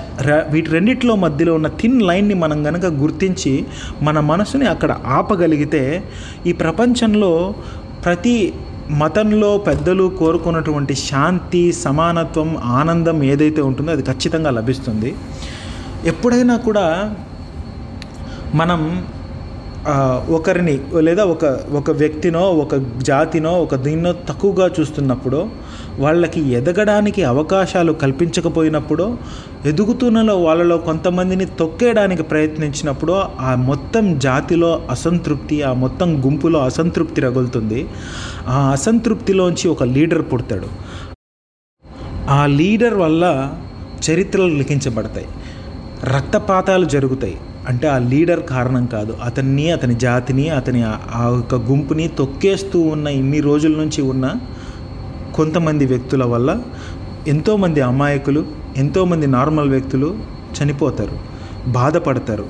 వీటి 0.50 0.70
రెండిట్లో 0.70 1.16
మధ్యలో 1.16 1.54
ఉన్న 1.54 1.68
థిన్ 1.68 2.02
లైన్ని 2.02 2.34
మనం 2.34 2.66
గనక 2.66 2.86
గుర్తించి 2.86 3.66
మన 4.02 4.20
మనసుని 4.20 4.66
అక్కడ 4.66 4.92
ఆపగలిగితే 5.06 6.04
ఈ 6.46 6.52
ప్రపంచంలో 6.52 7.54
ప్రతి 8.04 8.52
మతంలో 8.90 9.58
పెద్దలు 9.58 10.12
కోరుకున్నటువంటి 10.18 10.94
శాంతి 10.94 11.72
సమానత్వం 11.72 12.56
ఆనందం 12.56 13.22
ఏదైతే 13.22 13.60
ఉంటుందో 13.60 13.92
అది 13.92 14.02
ఖచ్చితంగా 14.02 14.50
లభిస్తుంది. 14.50 15.14
ఎప్పుడైనా 16.04 16.56
కూడా 16.56 17.14
మనం 18.54 19.06
ఒకరిని 20.30 20.80
లేదా 21.00 21.24
ఒక 21.24 21.44
ఒక 21.72 21.90
వ్యక్తినో 21.90 22.40
ఒక 22.40 22.74
జాతినో 23.02 23.52
ఒక 23.52 23.74
దీన్నో 23.74 24.12
తక్కువగా 24.12 24.70
చూస్తున్నప్పుడు 24.80 25.46
వాళ్ళకి 25.98 26.40
ఎదగడానికి 26.48 27.22
అవకాశాలు 27.24 27.92
కల్పించకపోయినప్పుడు 27.92 29.18
ఎదుగుతున్నలో 29.66 30.36
వాళ్ళలో 30.38 30.78
కొంతమందిని 30.78 31.46
తొక్కేయడానికి 31.46 32.22
ప్రయత్నించినప్పుడు 32.22 33.12
ఆ 33.40 33.54
మొత్తం 33.54 34.18
జాతిలో 34.18 34.82
అసంతృప్తి 34.90 35.62
ఆ 35.62 35.72
మొత్తం 35.72 36.24
గుంపులో 36.24 36.58
అసంతృప్తి 36.58 37.20
రగులుతుంది. 37.20 37.86
ఆ 38.48 38.70
అసంతృప్తిలోంచి 38.70 39.68
ఒక 39.68 39.82
లీడర్ 39.82 40.22
పుడతాడు. 40.32 40.66
ఆ 42.30 42.46
లీడర్ 42.46 42.94
వల్ల 42.94 43.54
చరిత్రలు 44.10 44.54
లిఖించబడతాయి. 44.54 45.26
రక్తపాతాలు 46.04 46.84
జరుగుతాయి. 46.84 47.36
అంటే 47.68 47.88
ఆ 47.88 47.98
లీడర్ 47.98 48.42
కారణం 48.42 48.86
కాదు. 48.86 49.16
అతన్ని 49.24 49.70
అతని 49.70 49.94
జాతిని 49.94 50.48
అతని 50.48 50.82
ఆ- 50.82 50.98
యొక్క 51.34 51.54
గుంపుని 51.54 52.08
తొక్కేస్తూ 52.08 52.80
ఉన్న 52.80 53.06
ఇన్ని 53.08 53.40
రోజుల 53.40 53.72
నుంచి 53.78 54.02
ఉన్న 54.02 54.26
కొంతమంది 55.34 55.86
వ్యక్తుల 55.86 56.24
వల్ల 56.24 56.50
ఎంతోమంది 57.28 57.80
అమాయకులు 57.80 58.44
ఎంతోమంది 58.76 59.26
నార్మల్ 59.26 59.68
వ్యక్తులు 59.68 60.08
చనిపోతారు 60.54 61.16
బాధపడతారు. 61.70 62.46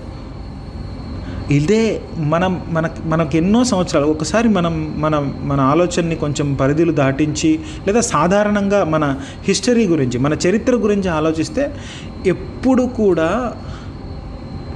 ఇదే 1.50 1.82
మనం 2.18 2.62
మన 2.68 2.90
మనకు 3.04 3.36
ఎన్నో 3.36 3.64
సంవత్సరాలు 3.64 4.06
ఒకసారి 4.06 4.48
మనం 4.48 4.94
మన 4.98 5.14
మన 5.42 5.60
ఆలోచనని 5.60 6.16
కొంచెం 6.16 6.54
పరిధులు 6.54 6.92
దాటించి 6.92 7.58
లేదా 7.86 8.00
సాధారణంగా 8.00 8.84
మన 8.84 9.04
హిస్టరీ 9.44 9.86
గురించి 9.86 10.18
మన 10.18 10.36
చరిత్ర 10.48 10.74
గురించి 10.74 11.08
ఆలోచిస్తే 11.08 11.74
ఎప్పుడు 12.26 12.82
కూడా 12.82 13.54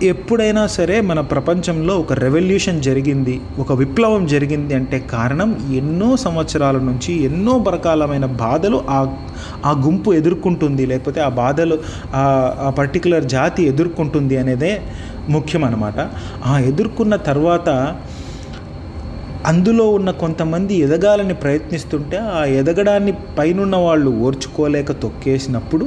ఎప్పుడైనా 0.03 0.63
సరే 0.67 0.97
మన 1.01 1.21
ప్రపంచంలో 1.33 1.95
ఒక 1.97 2.13
రెవల్యూషన్ 2.19 2.79
జరిగింది 2.83 3.35
ఒక 3.59 3.73
విప్లవం 3.73 4.23
జరిగింది 4.27 4.73
అంటే 4.75 4.99
కారణం 5.13 5.51
ఎన్నో 5.77 6.09
సంవత్సరాల 6.17 6.79
నుంచి 6.81 7.13
ఎన్నో 7.25 7.55
రకాలమైన 7.75 8.27
బాధలు 8.41 8.79
ఆ 8.91 8.99
ఆ 9.65 9.73
గుంపు 9.85 10.13
ఎదుర్కొంటుంది 10.13 10.87
లేకపోతే 10.87 11.21
ఆ 11.21 11.31
బాధలు 11.39 11.77
ఆ 12.15 12.71
పర్టికులర్ 12.79 13.27
జాతి 13.29 13.65
ఎదుర్కొంటుంది 13.65 14.37
అనేదే 14.37 14.73
ముఖ్యం 15.29 15.65
అనమాట 15.65 16.01
ఆ 16.47 16.57
ఎదుర్కొన్న 16.65 17.17
తర్వాత 17.27 17.71
అందులో 19.47 19.85
ఉన్న 19.91 20.11
కొంతమంది 20.19 20.75
ఎదగాలని 20.83 21.35
ప్రయత్నిస్తుంటే 21.35 22.19
ఆ 22.33 22.43
ఎదగడాన్ని 22.59 23.13
పైనున్న 23.39 23.77
వాళ్ళు 23.77 24.11
ఓర్చుకోలేక 24.23 24.93
తొక్కేసినప్పుడు 25.03 25.87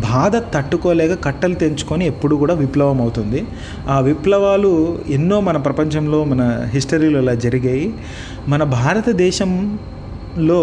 బాధ 0.00 0.36
తట్టుకోలేక 0.54 1.14
కట్టలు 1.24 1.54
తెంచుకొని 1.54 2.04
ఎప్పుడు 2.06 2.34
కూడా 2.34 2.54
విప్లవం 2.54 3.00
అవుతుంది. 3.00 3.40
ఆ 3.88 4.00
విప్లవాలు 4.00 4.98
ఎన్నో 5.10 5.40
మన 5.40 5.56
ప్రపంచంలో 5.56 6.24
మన 6.24 6.42
హిస్టరీలో 6.74 7.20
ఇలా 7.20 7.34
జరిగాయి. 7.34 7.92
మన 8.48 8.62
భారతదేశంలో 8.78 10.60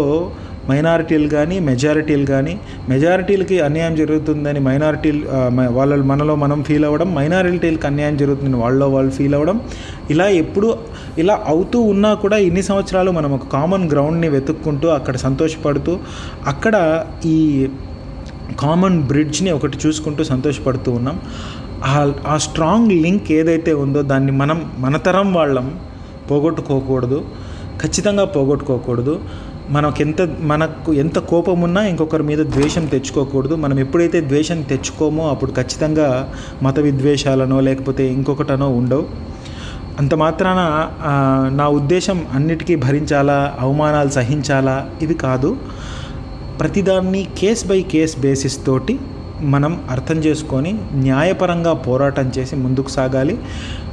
మైనారిటీలు 0.70 1.28
కానీ 1.28 1.60
మెజారిటీలు 1.60 2.26
కానీ 2.26 2.58
మెజారిటీలకి 2.88 3.60
అన్యాయం 3.60 3.96
జరుగుతుందని 3.96 4.60
మైనారిటీలు 4.60 5.22
వాళ్ళ 5.72 5.94
మనలో 6.02 6.34
మనం 6.34 6.62
ఫీల్ 6.62 6.84
అవ్వడం 6.84 7.14
మైనారిటీలకు 7.14 7.86
అన్యాయం 7.86 8.16
జరుగుతుందని 8.16 8.56
వాళ్ళలో 8.56 8.88
వాళ్ళు 8.88 9.10
ఫీల్ 9.10 9.34
అవ్వడం 9.34 9.60
ఇలా 10.10 10.26
ఎప్పుడు 10.42 10.78
ఇలా 11.18 11.40
అవుతూ 11.46 11.78
ఉన్నా 11.80 12.14
కూడా 12.14 12.36
ఇన్ని 12.36 12.62
సంవత్సరాలు 12.62 13.10
మనం 13.10 13.32
ఒక 13.34 13.46
కామన్ 13.46 13.90
గ్రౌండ్ని 13.90 14.28
వెతుక్కుంటూ 14.28 14.88
అక్కడ 14.88 15.16
సంతోషపడుతూ 15.16 15.98
అక్కడ 16.46 17.04
ఈ 17.26 17.68
కామన్ 18.58 19.02
బ్రిడ్జ్ని 19.02 19.50
ఒకటి 19.52 19.78
చూసుకుంటూ 19.86 20.24
సంతోషపడుతూ 20.24 20.92
ఉన్నాం. 20.92 21.20
ఆ- 21.84 22.12
ఆ 22.26 22.36
స్ట్రాంగ్ 22.36 22.92
లింక్ 22.92 23.32
ఏదైతే 23.32 23.72
ఉందో 23.72 24.02
దాన్ని 24.02 24.32
మనం 24.32 24.72
మన 24.78 24.96
తరం 24.96 25.34
వాళ్ళం 25.34 25.80
పోగొట్టుకోకూడదు. 26.30 27.24
ఖచ్చితంగా 27.82 28.24
పోగొట్టుకోకూడదు. 28.24 29.20
మనకు 29.70 30.00
ఎంత 30.00 30.28
మనకు 30.40 30.92
ఎంత 30.92 31.18
కోపం 31.18 31.60
ఉన్నా 31.60 31.82
ఇంకొకరి 31.82 32.22
మీద 32.22 32.38
ద్వేషం 32.38 32.86
తెచ్చుకోకూడదు. 32.86 33.54
మనం 33.54 33.78
ఎప్పుడైతే 33.78 34.20
ద్వేషం 34.20 34.62
తెచ్చుకోమో 34.62 35.28
అప్పుడు 35.28 35.50
ఖచ్చితంగా 35.50 36.32
మత 36.62 36.78
విద్వేషాలనో 36.78 37.60
లేకపోతే 37.60 38.06
ఇంకొకటనో 38.06 38.68
ఉండవు. 38.68 39.06
అంత 39.98 40.14
మాత్రాన 40.14 40.90
నా 41.56 41.68
ఉద్దేశం 41.68 42.26
అన్నిటికీ 42.32 42.74
భరించాలా 42.74 43.56
అవమానాలు 43.60 44.08
సహించాలా? 44.08 44.90
ఇవి 45.02 45.14
కాదు. 45.14 45.56
ప్రతిదాన్ని 46.60 47.28
కేస్ 47.38 47.66
బై 47.66 47.82
కేస్ 47.82 48.18
బేసిస్ 48.18 48.66
తోటి 48.66 48.98
మనం 49.40 49.84
అర్థం 49.90 50.14
చేసుకొని 50.14 50.78
న్యాయపరంగా 50.92 51.72
పోరాటం 51.72 52.32
చేసి 52.38 52.56
ముందుకు 52.56 52.88
సాగాలి. 52.88 53.38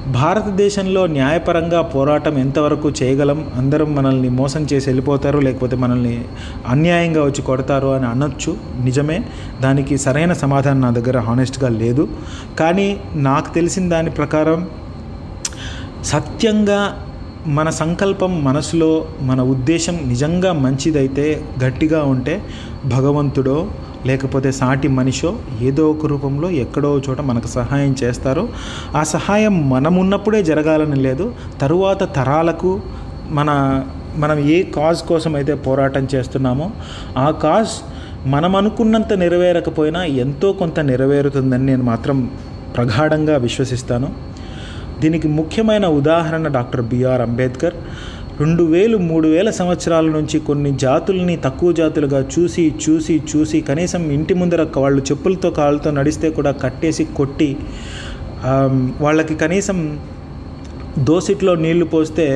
భారతదేశంలో 0.07 1.07
న్యాయపరంగా 1.07 1.81
పోరాటం 1.81 2.38
ఎంతవరకు 2.38 2.89
చేయగలం? 2.89 3.47
అందరం 3.55 3.95
మనల్ని 3.95 4.29
మోసం 4.29 4.67
చేసి 4.74 4.89
వెళ్ళిపోతారు 4.89 5.39
లేకపోతే 5.39 5.75
మనల్ని 5.75 6.25
అన్యాయంగా 6.67 7.24
వచ్చి 7.24 7.41
కొడతారు 7.41 7.88
అని 7.88 8.05
అనొచ్చు. 8.05 8.57
నిజమే. 8.83 9.24
దానికి 9.62 9.97
సరైన 9.97 10.33
సమాధానం 10.33 10.81
నా 10.81 10.89
దగ్గర 10.89 11.19
హానెస్ట్గా 11.19 11.69
లేదు. 11.69 12.07
కానీ 12.59 13.00
నాకు 13.15 13.53
తెలిసిన 13.53 13.89
దాని 13.89 14.09
ప్రకారం 14.09 14.69
సత్యంగా 16.03 17.03
మన 17.47 17.69
సంకల్పం 17.69 18.43
మనసులో 18.43 19.05
మన 19.21 19.41
ఉద్దేశం 19.41 19.99
నిజంగా 20.07 20.53
మంచిదైతే 20.53 21.41
గట్టిగా 21.63 22.03
ఉంటే 22.03 22.41
భగవంతుడో 22.85 23.67
లేకపోతే 24.05 24.51
సాటి 24.51 24.87
మనిషో 24.87 25.35
ఏదో 25.61 25.91
ఒక 25.91 26.05
రూపంలో 26.05 26.49
ఎక్కడో 26.49 27.01
చోట 27.09 27.21
మనకు 27.21 27.47
సహాయం 27.47 27.95
చేస్తారో. 28.03 28.49
ఆ 28.95 29.03
సహాయం 29.03 29.69
మనం 29.69 29.95
ఉన్నప్పుడే 29.95 30.43
జరగాలని 30.43 30.95
లేదు. 30.95 31.33
తరువాత 31.61 32.15
తరాలకు 32.15 32.79
మన 33.29 33.83
మనం 34.15 34.39
ఏ 34.39 34.63
కాజ్ 34.63 35.01
కోసం 35.01 35.35
అయితే 35.35 35.55
పోరాటం 35.55 36.07
చేస్తున్నామో 36.15 36.71
ఆ 37.17 37.31
కాజ్ 37.31 37.69
మనం 38.27 38.55
అనుకున్నంత 38.55 39.13
నెరవేరకపోయినా 39.13 40.03
ఎంతో 40.03 40.53
కొంత 40.53 40.79
నెరవేరుతుందని 40.79 41.65
నేను 41.65 41.83
మాత్రం 41.83 42.31
ప్రగాఢంగా 42.75 43.37
విశ్వసిస్తాను. 43.37 44.09
దీనికి 45.01 45.27
ముఖ్యమైన 45.39 45.85
ఉదాహరణ 45.99 46.47
డాక్టర్ 46.47 46.83
బిఆర్ 46.91 47.21
అంబేద్కర్. 47.21 47.75
రెండు 48.39 48.63
వేలు 48.63 48.97
మూడు 49.09 49.27
వేల 49.27 49.49
సంవత్సరాల 49.49 50.07
నుంచి 50.07 50.37
కొన్ని 50.39 50.71
జాతుల్ని 50.77 51.35
తక్కువ 51.45 51.71
జాతులుగా 51.71 52.19
చూసి 52.33 52.63
చూసి 52.83 53.15
చూసి 53.31 53.61
కనీసం 53.61 54.11
ఇంటి 54.11 54.33
ముందర 54.33 54.63
వాళ్ళు 54.77 55.01
చెప్పులతో 55.01 55.49
కాళ్ళతో 55.49 55.91
నడిస్తే 55.91 56.29
కూడా 56.29 56.51
కట్టేసి 56.63 57.03
కొట్టి 57.19 57.49
వాళ్ళకి 59.01 59.35
కనీసం 59.35 59.79
దోసిట్లో 60.97 61.55
నీళ్ళు 61.55 61.85
పోస్తే 61.85 62.27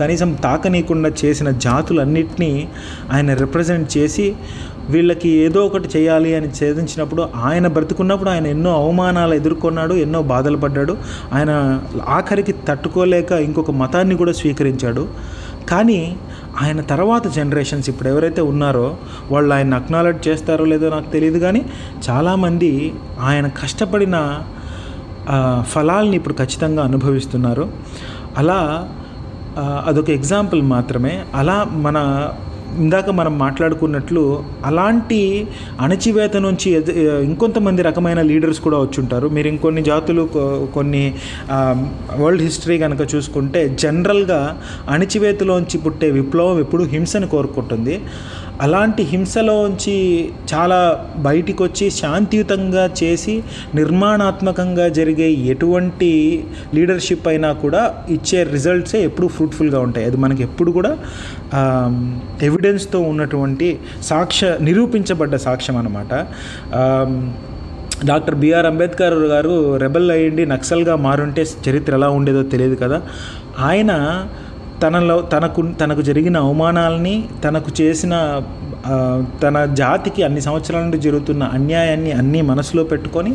కనీసం 0.00 0.30
తాకనీయకుండా 0.44 1.10
చేసిన 1.24 1.50
జాతులన్నిటినీ 1.50 2.68
ఆయన 3.12 3.34
రిప్రజెంట్ 3.34 3.88
చేసి 3.98 4.26
వీళ్ళకి 4.90 5.28
ఏదో 5.28 5.60
ఒకటి 5.66 5.88
చేయాలి 5.96 6.34
అని 6.34 6.48
ఛేదించినప్పుడు 6.58 7.28
ఆయన 7.36 7.66
బ్రతుకున్నప్పుడు 7.66 8.30
ఆయన 8.30 8.46
ఎన్నో 8.46 8.72
అవమానాలు 8.82 9.34
ఎదుర్కొన్నాడు 9.34 9.94
ఎన్నో 9.94 10.22
బాధలు 10.22 10.56
పడ్డాడు. 10.56 10.96
ఆయన 11.32 11.80
ఆఖరికి 12.08 12.54
తట్టుకోలేక 12.68 13.32
ఇంకొక 13.32 13.70
మతాన్ని 13.70 14.16
కూడా 14.16 14.32
స్వీకరించాడు. 14.32 15.08
కానీ 15.68 16.00
ఆయన 16.62 16.80
తర్వాత 16.80 17.28
జనరేషన్స్ 17.28 17.88
ఇప్పుడు 17.90 18.08
ఎవరైతే 18.08 18.42
ఉన్నారో 18.52 18.96
వాళ్ళు 19.30 19.54
ఆయన 19.54 19.74
అక్నాలెడ్జ్ 19.74 20.28
చేస్తారో 20.28 20.64
లేదో 20.64 20.88
నాకు 20.90 21.10
తెలియదు 21.10 21.38
కానీ 21.38 21.60
చాలామంది 22.08 22.70
ఆయన 23.20 23.46
కష్టపడిన 23.62 24.16
ఫలాల్ని 25.62 26.16
ఇప్పుడు 26.16 26.34
ఖచ్చితంగా 26.34 26.82
అనుభవిస్తున్నారు. 26.84 27.64
అలా 28.38 28.60
అదొక 29.58 30.10
ఎగ్జాంపుల్ 30.10 30.62
మాత్రమే. 30.62 31.14
అలా 31.34 31.56
మన 31.86 31.98
ఇందాక 32.76 33.10
మనం 33.10 33.38
మాట్లాడుకున్నట్లు 33.38 34.44
అలాంటి 34.64 35.48
అణచివేత 35.80 36.36
నుంచి 36.36 36.70
ఇంకొంతమంది 37.24 37.82
రకమైన 37.82 38.22
లీడర్స్ 38.22 38.60
కూడా 38.60 38.78
వచ్చుంటారు. 38.78 39.28
మీరు 39.28 39.48
ఇంకొన్ని 39.48 39.82
జాతులు 39.82 40.28
కొన్ని 40.74 41.14
వరల్డ్ 42.16 42.42
హిస్టరీ 42.42 42.78
కనుక 42.78 43.14
చూసుకుంటే 43.14 43.68
జనరల్గా 43.68 44.40
అణచివేతలోంచి 44.88 45.78
పుట్టే 45.78 46.10
విప్లవం 46.10 46.58
ఎప్పుడు 46.60 46.84
హింసను 46.84 47.26
కోరుకుంటుంది. 47.26 48.00
అలాంటి 48.60 49.02
హింసలోంచి 49.10 49.96
చాలా 50.52 50.78
బయటికి 51.26 51.60
వచ్చి 51.62 51.86
శాంతియుతంగా 51.90 52.84
చేసి 53.00 53.34
నిర్మాణాత్మకంగా 53.74 54.86
జరిగే 54.98 55.28
ఎటువంటి 55.54 56.10
లీడర్షిప్ 56.74 57.28
అయినా 57.32 57.50
కూడా 57.64 57.82
ఇచ్చే 58.16 58.40
రిజల్ట్సే 58.54 59.00
ఎప్పుడూ 59.08 59.28
ఫ్రూట్ఫుల్గా 59.28 59.80
ఉంటాయి. 59.80 60.06
అది 60.06 60.16
మనకి 60.16 60.42
ఎప్పుడు 60.48 60.70
కూడా 60.78 60.92
ఎవిడెన్స్తో 62.48 63.00
ఉన్నటువంటి 63.12 63.68
సాక్ష్య 64.02 64.50
నిరూపించబడ్డ 64.60 65.36
సాక్ష్యం 65.46 65.76
అన్నమాట. 65.76 66.12
డాక్టర్ 68.08 68.36
బిఆర్ 68.42 68.66
అంబేద్కర్ 68.66 69.14
గారు 69.34 69.54
రెబల్ 69.84 70.10
అయ్యండి 70.16 70.42
నక్సల్గా 70.46 70.96
మారుంటే 71.06 71.42
చరిత్ర 71.68 71.94
ఎలా 71.98 72.08
ఉండేదో 72.18 72.42
తెలియదు 72.52 72.76
కదా. 72.82 72.98
ఆయన 73.70 73.92
తనలో 74.82 75.22
తనకు 75.22 75.62
తనకు 75.80 76.00
జరిగిన 76.00 76.36
అవమానాలని 76.36 77.24
తనకు 77.44 77.70
చేసిన 77.80 78.14
తన 79.42 79.64
జాతికి 79.64 80.22
అన్ని 80.22 80.40
సంవత్సరాల 80.40 80.82
నుండి 80.82 80.98
జరుగుతున్న 80.98 81.42
అన్యాయాన్ని 81.42 82.12
అన్నీ 82.12 82.40
మనసులో 82.40 82.84
పెట్టుకొని 82.84 83.32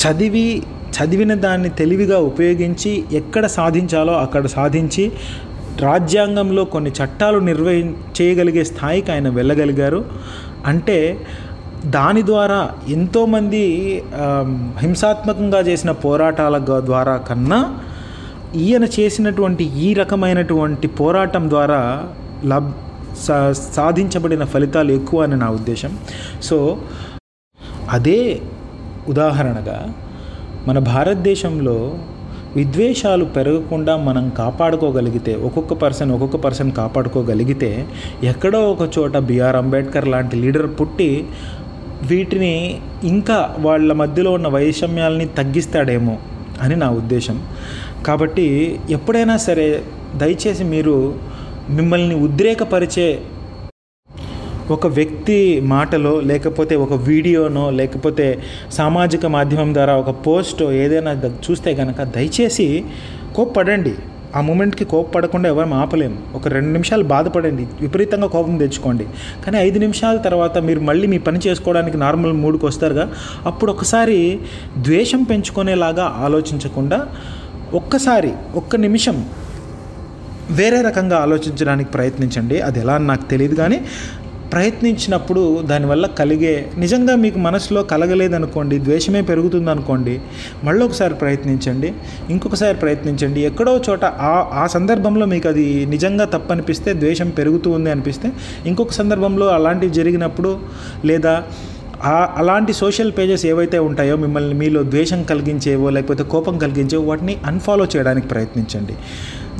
చదివి 0.00 0.62
చదివిన 0.96 1.34
దాన్ని 1.34 1.68
తెలివిగా 1.68 2.18
ఉపయోగించి 2.18 3.04
ఎక్కడ 3.12 3.46
సాధించాలో 3.46 4.12
అక్కడ 4.12 4.46
సాధించి 4.46 5.12
రాజ్యాంగంలో 5.82 6.64
కొన్ని 6.64 6.90
చట్టాలు 6.90 7.38
నిర్వహి 7.38 7.82
చేయగలిగే 8.20 8.64
స్థాయికి 8.64 9.12
ఆయన 9.12 9.28
వెళ్ళగలిగారు. 9.28 10.04
అంటే 10.66 11.26
దాని 11.86 12.26
ద్వారా 12.26 12.60
ఎంతోమంది 12.88 13.64
హింసాత్మకంగా 14.78 15.60
చేసిన 15.60 15.90
పోరాటాల 15.90 16.58
ద్వారా 16.84 17.16
కన్నా 17.16 17.60
ఈయన 18.56 18.84
చేసినటువంటి 18.84 19.64
ఈ 19.78 19.94
రకమైనటువంటి 19.94 20.86
పోరాటం 20.88 21.50
ద్వారా 21.50 21.80
లబ్ 22.44 22.72
సా 23.24 23.52
సాధించబడిన 23.52 24.44
ఫలితాలు 24.44 24.92
ఎక్కువ 24.92 25.22
అని 25.22 25.36
నా 25.36 25.48
ఉద్దేశం. 25.50 25.92
సో 26.42 26.78
అదే 27.90 28.40
ఉదాహరణగా 29.08 29.78
మన 30.68 30.78
భారతదేశంలో 30.78 31.94
విద్వేషాలు 32.56 33.24
పెరగకుండా 33.24 33.96
మనం 33.96 34.28
కాపాడుకోగలిగితే 34.38 35.34
ఒక్కొక్క 35.34 35.74
పర్సన్ 35.74 36.10
ఒక్కొక్క 36.10 36.36
పర్సన్ 36.36 36.72
కాపాడుకోగలిగితే 36.72 37.86
ఎక్కడో 38.24 38.60
ఒక 38.72 38.98
చోట 38.98 39.16
బిఆర్ 39.16 39.56
అంబేద్కర్ 39.56 40.08
లాంటి 40.08 40.36
లీడర్ 40.36 40.68
పుట్టి 40.80 41.10
వీటిని 42.02 42.80
ఇంకా 43.04 43.56
వాళ్ళ 43.58 43.92
మధ్యలో 43.92 44.30
ఉన్న 44.32 44.48
వైషమ్యాలని 44.48 45.26
తగ్గిస్తాడేమో 45.26 46.16
అని 46.62 46.76
నా 46.76 46.90
ఉద్దేశం. 46.90 47.42
కాబట్టి 48.06 48.78
ఎప్పుడైనా 48.90 49.36
సరే 49.36 49.82
దయచేసి 50.16 50.64
మీరు 50.64 51.18
మిమ్మల్ని 51.70 52.14
ఉద్రేకపరిచే 52.14 53.18
ఒక 54.70 54.86
వ్యక్తి 54.86 55.60
మాటలో 55.60 56.20
లేకపోతే 56.20 56.76
ఒక 56.76 56.92
వీడియోనో 56.92 57.70
లేకపోతే 57.70 58.42
సామాజిక 58.72 59.26
మాధ్యమం 59.26 59.74
ద్వారా 59.74 59.96
ఒక 59.96 60.10
పోస్టో 60.26 60.72
ఏదైనా 60.72 61.12
చూస్తే 61.50 61.74
కనుక 61.74 62.02
దయచేసి 62.02 62.84
కోప్పడండి. 63.36 63.94
ఆ 64.36 64.40
మూమెంట్కి 64.40 64.84
కోప్పడకుండా 64.84 65.48
ఎవరు 65.48 65.74
ఆపలేము 65.74 66.16
ఒక 66.34 66.48
రెండు 66.48 66.70
నిమిషాలు 66.70 67.04
బాధపడండి. 67.04 67.66
విపరీతంగా 67.80 68.26
కోపం 68.26 68.56
తెచ్చుకోండి. 68.56 69.06
కానీ 69.44 69.58
ఐదు 69.58 69.78
నిమిషాల 69.78 70.16
తర్వాత 70.16 70.58
మీరు 70.58 70.80
మళ్ళీ 70.80 71.06
మీ 71.06 71.18
పని 71.18 71.38
చేసుకోవడానికి 71.46 71.96
నార్మల్ 71.96 72.32
మూడ్కి 72.32 72.66
వస్తారుగా 72.66 73.12
అప్పుడు 73.46 73.72
ఒకసారి 73.72 74.38
ద్వేషం 74.78 75.22
పెంచుకునేలాగా 75.22 76.16
ఆలోచించకుండా 76.24 77.08
ఒక్కసారి 77.76 78.32
ఒక్క 78.54 78.76
నిమిషం 78.86 79.16
వేరే 80.50 80.78
రకంగా 80.82 81.16
ఆలోచించడానికి 81.18 81.90
ప్రయత్నించండి. 81.90 82.56
అది 82.60 82.78
ఎలా 82.80 82.94
అని 82.98 83.06
నాకు 83.06 83.24
తెలియదు 83.30 83.54
కానీ 83.54 83.78
ప్రయత్నించినప్పుడు 84.52 85.42
దానివల్ల 85.70 86.06
కలిగే 86.18 86.52
నిజంగా 86.78 87.14
మీకు 87.22 87.38
మనసులో 87.38 87.80
కలగలేదనుకోండి 87.92 88.76
ద్వేషమే 88.78 89.22
పెరుగుతుంది 89.30 89.70
అనుకోండి 89.70 90.14
మళ్ళీ 90.64 90.82
ఒకసారి 90.86 91.14
ప్రయత్నించండి 91.22 91.88
ఇంకొకసారి 92.30 92.76
ప్రయత్నించండి. 92.82 93.40
ఎక్కడో 93.50 93.72
చోట 93.88 94.04
ఆ 94.04 94.34
ఆ 94.62 94.66
సందర్భంలో 94.66 95.26
మీకు 95.26 95.48
అది 95.48 95.66
నిజంగా 95.86 96.26
తప్పనిపిస్తే 96.34 96.92
ద్వేషం 97.02 97.30
పెరుగుతూ 97.38 97.70
ఉంది 97.70 97.90
అనిపిస్తే 97.90 98.30
ఇంకొక 98.66 98.94
సందర్భంలో 99.00 99.48
అలాంటివి 99.56 99.92
జరిగినప్పుడు 99.92 100.52
లేదా 101.04 101.34
అలాంటి 102.04 102.72
సోషల్ 102.72 103.12
పేజెస్ 103.18 103.46
ఏవైతే 103.46 103.78
ఉంటాయో 103.78 104.16
మిమ్మల్ని 104.16 104.54
మీలో 104.54 104.82
ద్వేషం 104.82 105.22
కలిగించేవో 105.22 105.90
లేకపోతే 105.90 106.22
కోపం 106.22 106.58
కలిగించేవో 106.58 107.02
వాటిని 107.02 107.36
అన్ఫాలో 107.46 107.84
చేయడానికి 107.84 108.28
ప్రయత్నించండి. 108.28 108.94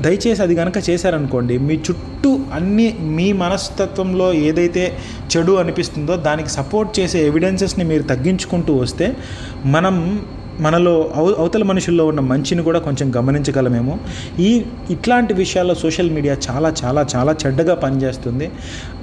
దయచేసి 0.01 0.43
అది 0.43 0.55
కనుక 0.55 0.91
చేశారనుకోండి 0.91 1.59
మీ 1.59 1.75
చుట్టూ 1.75 2.39
అన్ని 2.55 2.97
మీ 3.01 3.33
మనస్తత్వంలో 3.33 4.33
ఏదైతే 4.33 4.97
చెడు 5.37 5.53
అనిపిస్తుందో 5.53 6.17
దానికి 6.17 6.49
సపోర్ట్ 6.49 7.01
చేసే 7.01 7.27
ఎవిడెన్సెస్ని 7.27 7.85
మీరు 7.85 8.03
తగ్గించుకుంటూ 8.03 8.75
వస్తే 8.75 9.17
మనం 9.65 10.27
మనలో 10.61 11.11
అవ 11.17 11.35
అవతల 11.39 11.63
మనుషుల్లో 11.63 12.07
ఉన్న 12.07 12.21
మంచిని 12.21 12.63
కూడా 12.63 12.79
కొంచెం 12.79 13.17
గమనించగలమేమో. 13.17 13.99
ఈ 14.39 14.65
ఇట్లాంటి 14.91 15.35
విషయాల్లో 15.35 15.75
సోషల్ 15.75 16.11
మీడియా 16.11 16.37
చాలా 16.51 16.75
చాలా 16.85 17.07
చాలా 17.17 17.35
చెడ్డగా 17.47 17.75
పనిచేస్తుంది. 17.75 18.51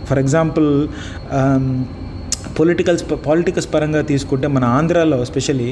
ఫర్ 0.06 0.19
ఎగ్జాంపుల్ 0.19 0.88
పొలిటికల్స్ 2.58 3.04
పాలిటికల్స్ 3.26 3.70
పరంగా 3.74 4.02
తీసుకుంటే 4.04 4.48
మన 4.48 4.63
ఆంధ్రాలో 4.74 5.18
ఎస్పెషలీ 5.24 5.70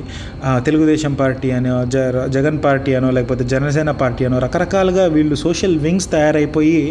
తెలుగుదేశం 0.66 1.14
పార్టీ 1.14 1.50
అనో 1.52 1.76
జ 1.88 1.98
జగన్ 2.28 2.60
పార్టీ 2.64 2.92
అనో 2.94 3.10
లేకపోతే 3.12 3.46
జనసేన 3.46 3.92
పార్టీ 4.02 4.26
అనో 4.26 4.40
రకరకాలుగా 4.40 5.06
వీళ్ళు 5.08 5.36
సోషల్ 5.36 5.78
వింగ్స్ 5.80 6.10
తయారైపోయి 6.12 6.82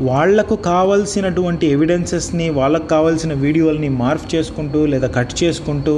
వాళ్ళకు 0.00 0.54
కావాల్సినటువంటి 0.66 1.66
ఎవిడెన్సెస్ని 1.72 2.46
వాళ్ళకు 2.50 2.88
కావాల్సిన 2.88 3.32
వీడియోల్ని 3.42 3.90
మార్ఫ్ 3.98 4.26
చేసుకుంటూ 4.34 4.80
లేదా 4.86 5.10
కట్ 5.14 5.34
చేసుకుంటూ 5.42 5.94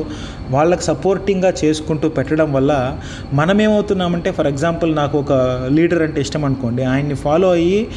వాళ్ళకి 0.51 0.83
సపోర్టింగ్గా 0.83 1.53
చేసుకుంటూ 1.65 2.09
పెట్టడం 2.09 2.53
వల్ల 2.53 2.99
మనమేమవుతున్నామంటే 3.33 4.31
ఫర్ 4.31 4.47
ఎగ్జాంపుల్ 4.47 4.97
నాకు 4.97 5.19
ఒక 5.19 5.33
లీడర్ 5.73 6.03
అంటే 6.03 6.21
ఇష్టం 6.21 6.45
అనుకోండి 6.45 6.83
ఆయన్ని 6.85 7.15
ఫాలో 7.15 7.51
అయ్యి 7.51 7.89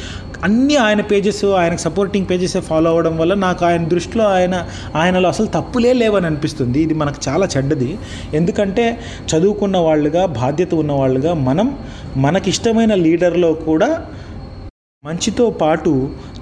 అన్ని 0.44 0.76
ఆయన 0.76 1.00
పేజెస్ 1.00 1.44
ఆయనకు 1.44 1.80
సపోర్టింగ్ 1.80 2.26
పేజెస్ 2.30 2.56
ఫాలో 2.56 2.90
అవ్వడం 2.90 3.18
వల్ల 3.18 3.34
నాకు 3.34 3.64
ఆయన 3.64 3.84
దృష్టిలో 3.84 4.24
ఆయన 4.24 4.66
ఆయనలో 4.94 5.28
అసలు 5.28 5.46
తప్పులే 5.46 5.92
లేవని 5.92 6.26
అనిపిస్తుంది. 6.26 6.82
ఇది 6.82 6.94
మనకు 6.94 7.28
చాలా 7.28 7.48
చెడ్డది. 7.56 7.98
ఎందుకంటే 8.34 8.98
చదువుకున్న 9.36 9.76
వాళ్ళుగా 9.76 10.26
బాధ్యత 10.26 10.74
ఉన్నవాళ్ళుగా 10.74 11.34
మనం 11.34 11.78
మనకిష్టమైన 12.16 12.94
లీడర్లో 12.94 13.52
కూడా 13.52 14.06
మంచితో 15.04 15.50
పాటు 15.50 15.90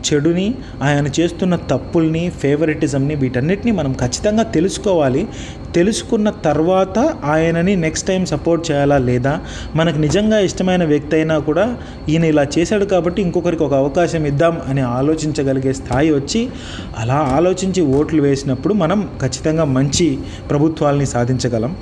చెడుని 0.06 0.54
ఆయన 0.82 1.06
చేస్తున్న 1.20 1.56
తప్పుల్ని 1.56 2.30
ఫేవరెటిజంని 2.40 3.14
వీటన్నిటిని 3.14 3.72
మనం 3.72 3.92
ఖచ్చితంగా 3.92 4.42
తెలుసుకోవాలి. 4.42 5.28
తెలుసుకున్న 5.74 6.30
తర్వాత 6.30 6.98
ఆయనని 7.24 7.76
నెక్స్ట్ 7.76 8.06
టైం 8.06 8.26
సపోర్ట్ 8.26 8.70
చేయాలా 8.70 8.98
లేదా? 8.98 9.34
మనకు 9.74 9.98
నిజంగా 9.98 10.38
ఇష్టమైన 10.38 10.84
వ్యక్తి 10.84 11.16
అయినా 11.16 11.38
కూడా 11.38 11.66
ఈయన 12.08 12.24
ఇలా 12.24 12.44
చేశాడు 12.58 12.84
కాబట్టి 12.84 13.22
ఇంకొకరికి 13.22 13.62
ఒక 13.62 13.74
అవకాశం 13.74 14.26
ఇద్దాం 14.26 14.56
అని 14.66 14.80
ఆలోచించగలిగే 14.80 15.72
స్థాయి 15.72 16.10
వచ్చి 16.12 16.42
అలా 16.96 17.20
ఆలోచించి 17.38 17.84
ఓట్లు 17.98 18.22
వేసినప్పుడు 18.22 18.74
మనం 18.74 19.10
ఖచ్చితంగా 19.20 19.64
మంచి 19.64 20.08
ప్రభుత్వాల్ని 20.50 21.06
సాధించగలం. 21.06 21.74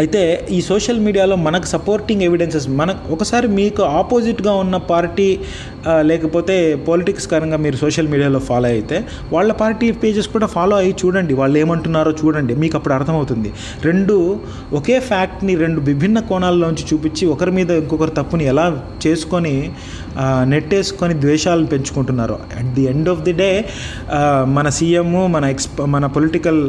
అయితే 0.00 0.20
ఈ 0.56 0.58
సోషల్ 0.68 1.00
మీడియాలో 1.06 1.36
మనకు 1.46 1.66
సపోర్టింగ్ 1.72 2.22
ఎవిడెన్సెస్ 2.28 2.66
మన 2.80 2.90
ఒకసారి 3.14 3.48
మీకు 3.58 3.82
ఆపోజిట్గా 3.98 4.52
ఉన్న 4.62 4.76
పార్టీ 4.92 5.28
లేకపోతే 6.10 6.56
పాలిటిక్స్ 6.88 7.26
కారణంగా 7.32 7.58
మీరు 7.64 7.76
సోషల్ 7.82 8.08
మీడియాలో 8.12 8.40
ఫాలో 8.48 8.68
అయితే 8.76 8.98
వాళ్ళ 9.34 9.50
పార్టీ 9.62 9.86
పేజెస్ 10.02 10.28
కూడా 10.34 10.46
ఫాలో 10.54 10.74
అయ్యి 10.82 10.94
చూడండి. 11.02 11.32
వాళ్ళు 11.40 11.56
ఏమంటున్నారో 11.62 12.12
చూడండి. 12.22 12.54
మీకు 12.62 12.74
అప్పుడు 12.78 12.94
అర్థమవుతుంది. 12.98 13.50
రెండు 13.88 14.16
ఒకే 14.78 14.96
ఫ్యాక్ట్ని 15.10 15.54
రెండు 15.64 15.80
విభిన్న 15.90 16.20
కోణాల్లోంచి 16.30 16.86
చూపించి 16.92 17.26
ఒకరి 17.34 17.54
మీద 17.58 17.70
ఇంకొకరు 17.82 18.14
తప్పుని 18.20 18.46
ఎలా 18.52 18.66
చేసుకొని 19.06 19.54
నెట్టేసుకొని 20.52 21.14
ద్వేషాలను 21.22 21.68
పెంచుకుంటున్నారో. 21.74 22.38
At 22.58 22.72
the 22.76 22.84
end 22.92 23.08
of 23.14 23.22
the 23.28 23.34
day 23.42 23.50
మన 24.56 24.66
సీఎం 24.78 25.10
మన 25.36 25.44
ఎక్స్ 25.54 25.68
మన 25.94 26.06
పొలిటికల్ 26.16 26.62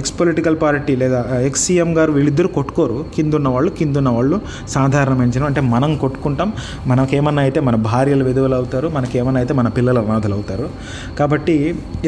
ఎక్స్ 0.00 0.14
పొలిటికల్ 0.20 0.58
పార్టీ 0.64 0.94
లేదా 1.02 1.22
ఎక్స్ 1.48 1.64
సీఎం 1.68 1.90
గారు 1.98 2.10
వీళ్ళిద్దరు 2.16 2.50
కొట్టుకోరు. 2.56 2.98
కింద 3.16 3.32
ఉన్న 3.38 3.48
వాళ్ళు 3.54 3.70
కింద 3.78 3.96
ఉన్న 4.02 4.10
వాళ్ళు 4.16 4.36
సాధారణ 4.74 5.24
జనం. 5.34 5.46
అంటే 5.50 5.62
మనం 5.74 5.90
కొట్టుకుంటాం. 6.04 6.50
మనకేమన్నా 6.92 7.42
అయితే 7.46 7.60
మన 7.68 7.76
భార్యలు 7.88 8.24
విధువులు 8.28 8.56
అవుతారు 8.60 8.88
మనకేమన్నా 8.96 9.40
అయితే 9.42 9.54
మన 9.60 9.68
పిల్లలు 9.76 10.00
అనాథలు 10.04 10.34
అవుతారు 10.38 10.68
కాబట్టి 11.18 11.56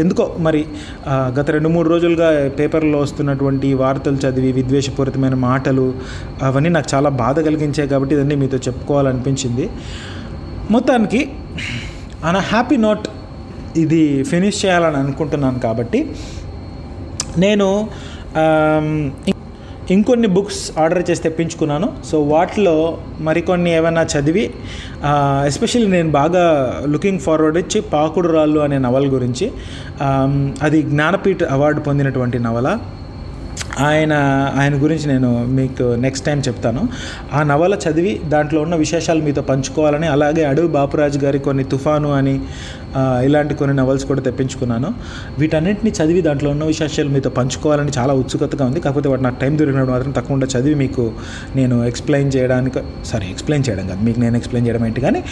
ఎందుకో 0.02 0.24
మరి 0.46 0.60
గత 1.38 1.46
రెండు 1.56 1.70
మూడు 1.74 1.88
రోజులుగా 1.94 2.28
పేపర్లో 2.60 2.98
వస్తున్నటువంటి 3.04 3.68
వార్తలు 3.82 4.18
చదివి 4.24 4.50
విద్వేషపూరితమైన 4.58 5.36
మాటలు 5.48 5.86
అవన్నీ 6.48 6.72
నాకు 6.76 6.88
చాలా 6.94 7.10
బాధ 7.22 7.38
కలిగించాయి 7.48 7.88
కాబట్టి 7.94 8.14
ఇదన్నీ 8.16 8.36
మీతో 8.42 8.58
చెప్పుకోవాలనిపించింది. 8.66 9.66
మొత్తానికి 10.70 11.20
అన్ 12.28 12.40
హ్యాపీ 12.50 12.76
నోట్ 12.86 13.06
ఇది 13.82 14.02
ఫినిష్ 14.30 14.58
చేయాలని 14.64 14.98
అనుకుంటున్నాను 15.02 15.58
కాబట్టి 15.66 16.00
నేను 17.38 17.66
ఇంకొన్ని 19.94 20.28
బుక్స్ 20.36 20.62
ఆర్డర్ 20.78 21.10
చేసి 21.10 21.22
తెప్పించుకున్నాను. 21.22 21.88
సో 22.08 22.16
వాటిలో 22.32 22.74
మరికొన్ని 23.26 23.70
ఏమైనా 23.76 24.02
చదివి 24.12 24.44
ఎస్పెషల్లీ 25.50 25.90
నేను 25.90 26.10
బాగా 26.10 26.44
లుకింగ్ 26.94 27.22
ఫార్వర్డ్ 27.26 27.58
ఇచ్చి 27.58 27.80
పాకుడు 27.94 28.28
రాళ్ళు 28.28 28.60
అనే 28.66 28.78
నవల 28.86 29.06
గురించి 29.14 29.46
అది 30.62 30.80
జ్ఞానపీఠ 30.92 31.42
అవార్డు 31.56 31.80
పొందినటువంటి 31.80 32.38
నవల. 32.38 32.68
ఆయన 33.86 34.12
ఆయన 34.60 34.74
గురించి 34.82 35.06
నేను 35.08 35.46
మీకు 35.46 35.82
నెక్స్ట్ 35.94 36.26
టైం 36.26 36.38
చెప్తాను. 36.48 36.88
ఆ 37.32 37.42
నవల 37.42 37.74
చదివి 37.74 38.20
దాంట్లో 38.24 38.60
ఉన్న 38.60 38.74
విశేషాలు 38.74 39.22
మీతో 39.22 39.42
పంచుకోవాలని 39.42 40.06
అలాగే 40.06 40.44
అడవి 40.44 40.68
బాపురాజు 40.68 41.18
గారి 41.18 41.38
కొన్ని 41.38 41.64
తుఫాను 41.64 42.12
అని 42.12 42.40
ఇలాంటి 43.24 43.54
కొన్ని 43.54 43.76
నవల్స్ 43.76 44.04
కూడా 44.04 44.20
తెప్పించుకున్నాను. 44.20 44.94
వీటన్నిటిని 45.38 45.90
చదివి 45.90 46.20
దాంట్లో 46.22 46.50
ఉన్న 46.50 46.64
విశేషాలు 46.64 47.08
మీతో 47.08 47.30
పంచుకోవాలని 47.30 47.92
చాలా 47.98 48.14
ఉత్సుకతగా 48.14 48.66
ఉంది. 48.66 48.80
కాకపోతే 48.80 49.08
వాటి 49.08 49.22
నాకు 49.22 49.40
టైం 49.40 49.58
దొరికినప్పుడు 49.58 49.92
మాత్రం 49.92 50.12
తక్కువగా 50.12 50.48
చదివి 50.54 50.74
మీకు 50.74 51.12
నేను 51.56 51.84
ఎక్స్ప్లెయిన్ 51.84 52.30
చేయడానికి 52.36 52.80
సారీ 53.04 53.26
ఎక్స్ప్లెయిన్ 53.30 53.64
చేయడం 53.68 53.86
కాదు. 53.88 54.00
మీకు 54.04 54.20
నేను 54.20 54.36
ఎక్స్ప్లెయిన్ 54.36 54.68
చేయడం 54.68 54.86
ఏంటి 54.86 55.00
కానీ 55.00 55.22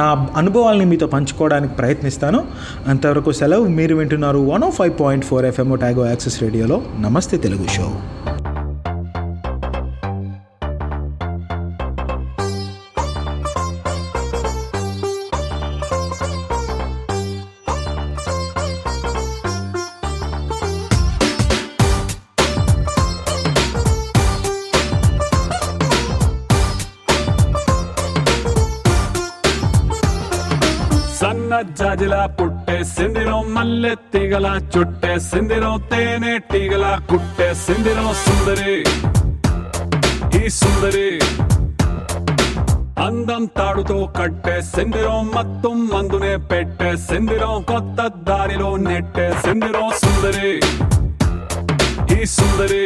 నా 0.00 0.28
అనుభవాల్ని 0.36 0.84
మీతో 0.84 1.06
పంచుకోవడానికి 1.06 1.74
ప్రయత్నిస్తాను. 1.74 2.44
అంతవరకు 2.88 3.32
సెలవు. 3.32 3.64
మీరు 3.64 3.94
వింటున్నారు 3.94 4.38
one 4.38 4.62
oh 4.62 4.68
oh 4.68 4.70
five 4.70 4.94
point 5.00 5.24
four 5.24 5.46
FM Otago 5.74 6.06
access 6.06 6.42
రేడియోలో 6.42 6.82
నమస్తే 7.06 7.36
తెలుగు 7.36 7.59
షో 7.68 7.86
సన్న 31.18 31.54
జాజిలా 31.78 32.22
పుట్టే 32.38 32.76
సిందిరో 32.94 33.29
మల్లె 33.29 33.29
తీగల 34.12 34.46
చుట్టే 34.72 35.12
సిందిరో 35.20 35.70
తేనె 35.90 36.32
టీగల 36.50 36.86
కుట్టే 37.10 37.46
సిందిరో 37.56 38.06
సుందరి 38.22 38.74
ఈ 40.38 40.48
సుందరి 40.50 41.08
అందం 42.98 43.44
తాడుతో 43.56 43.98
కట్టే 44.18 44.56
సిందిరో 44.66 45.14
మత్తం 45.34 45.78
మందునే 45.92 46.34
పెట్టే 46.50 46.90
సిందిరో 47.06 47.52
కొత్త 47.68 48.08
దారిలో 48.28 48.70
నెట్టే 48.86 49.26
సిందిరో 49.44 49.84
సుందరి 50.02 50.52
ఈ 52.12 52.20
సుందరి 52.36 52.84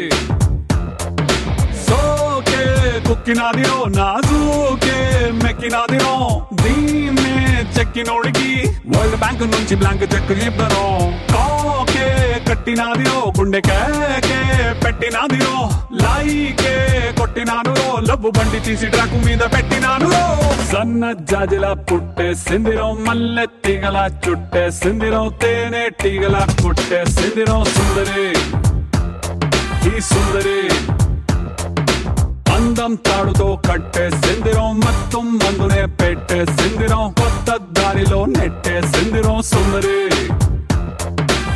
సోకే 3.04 3.12
కుక్కినాదిరో 3.12 3.78
నాజూకే 3.96 4.96
మెక్కినాదిరో. 5.42 6.12
దీన్నే 6.62 7.34
చెక్కినోడికి 7.76 8.50
వరల్డ్ 8.92 9.16
బ్యాంక్ 9.22 9.42
నుంచి 9.54 9.74
బ్లాంక్ 9.80 10.04
చెక్ 10.14 10.32
ఇవ్వరు 10.46 10.84
కాకే 11.32 12.06
కట్టినాదిరో 12.48 13.18
గుండె 13.38 13.60
కేకే 13.68 14.40
పెట్టినాదిరో. 14.84 15.56
లైకే 16.02 16.74
కొట్టినాను 17.20 17.74
లబ్బు 18.08 18.30
బండి 18.38 18.60
తీసి 18.66 18.88
ట్రాక్ 18.94 19.16
మీద 19.26 19.42
పెట్టినాను 19.54 20.10
సన్న 20.72 21.12
జాజిల 21.30 21.66
పుట్టే 21.88 22.28
సిందిరో 22.46 22.88
మల్లె 23.06 23.46
తీగల 23.64 23.98
చుట్టే 24.24 24.64
సిందిరో 24.80 25.22
తేనె 25.42 25.84
టీగల 26.02 26.38
పుట్టే 26.62 27.00
సిందిరో 27.16 27.58
సుందరి. 27.76 28.26
ఈ 29.92 29.94
సుందరి. 30.10 30.60
అందం 32.76 32.94
తాడుతో 33.06 33.46
కట్టే 33.66 34.04
సిందిరం 34.14 34.70
మొత్తం 34.78 35.26
మందునే 35.34 35.82
పెట్టే 35.98 36.38
సిందిరం 36.50 37.04
కొత్త 37.20 37.56
దారిలో 37.76 38.18
నెట్టే 38.32 38.74
సిందిరం 38.88 39.36
సుందరి 39.50 40.00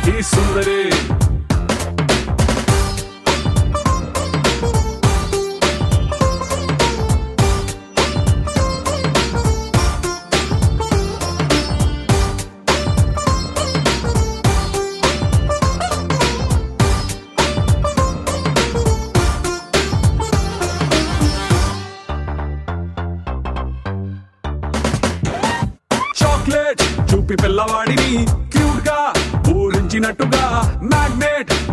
ఈ 0.09 0.15
సుందరి 0.29 0.79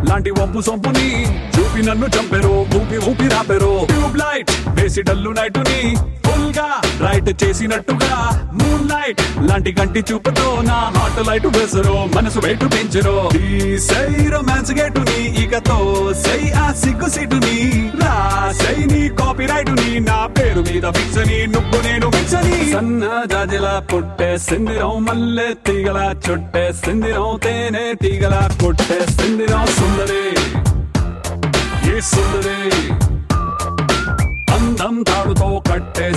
లాంటి 0.09 0.31
వంపు 0.31 0.61
సొంపుని 0.61 1.25
చూపి 1.57 1.83
నన్ను 1.83 2.07
చంపెరు 2.07 2.67
ఊపి 2.77 2.99
ఊపి 3.11 3.29
రాపెరు. 3.29 3.87
Tube 3.87 4.17
light. 4.19 4.51
చేసి 4.87 5.03
డల్లు 5.03 5.31
నైటుని 5.31 5.79
ఫుల్గా 6.25 6.67
రైట్ 7.05 7.31
చేసినట్టుగా 7.43 8.17
మూన్ 8.59 8.85
లైట్ 8.91 9.21
లాంటి 9.49 9.71
కంటి 9.73 10.01
చూపుతో 10.09 10.45
నా 10.69 10.77
హార్ట్ 10.97 11.21
లైట్ 11.29 11.47
వేసరో 11.47 11.95
మనసు 12.15 12.39
వెయిట్ 12.45 12.65
పెంచరో. 12.75 13.15
ఈ 13.49 13.77
సై 13.79 14.05
రొమాన్స్ 14.33 14.73
గేటుని 14.79 15.19
ఇకతో 15.43 15.79
సై 16.25 16.41
ఆ 16.63 16.67
సిగ్గు 16.73 17.09
సిటుని 17.09 17.57
రా 18.03 18.15
సై 18.61 18.77
నీ 18.93 19.03
కాపీ 19.21 19.47
రైటుని 19.47 19.89
నా 20.01 20.19
పేరు 20.39 20.63
మీద 20.69 20.93
ఫిక్స్ 20.99 21.19
నువ్వు 21.55 21.81
నేను 21.87 22.11
ఫిక్స్ 22.17 22.37
సన్న 22.75 23.11
జాజిలా 23.33 23.75
పుట్టే 23.93 24.31
సిందిరం 24.47 24.97
మల్లె 25.07 25.49
తీగల 25.67 25.99
చుట్టే 26.27 26.65
సిందిరం 26.85 27.33
తేనె 27.47 27.87
తీగల 28.05 28.37
కొట్టే 28.63 29.01
సిందిరం. 29.17 29.67
సుందరే 29.79 30.25
ఏ 31.91 32.01
సుందరే. 32.13 32.59
అందం 34.87 34.99
తాడుతో 35.03 35.47
కట్టే 35.69 36.09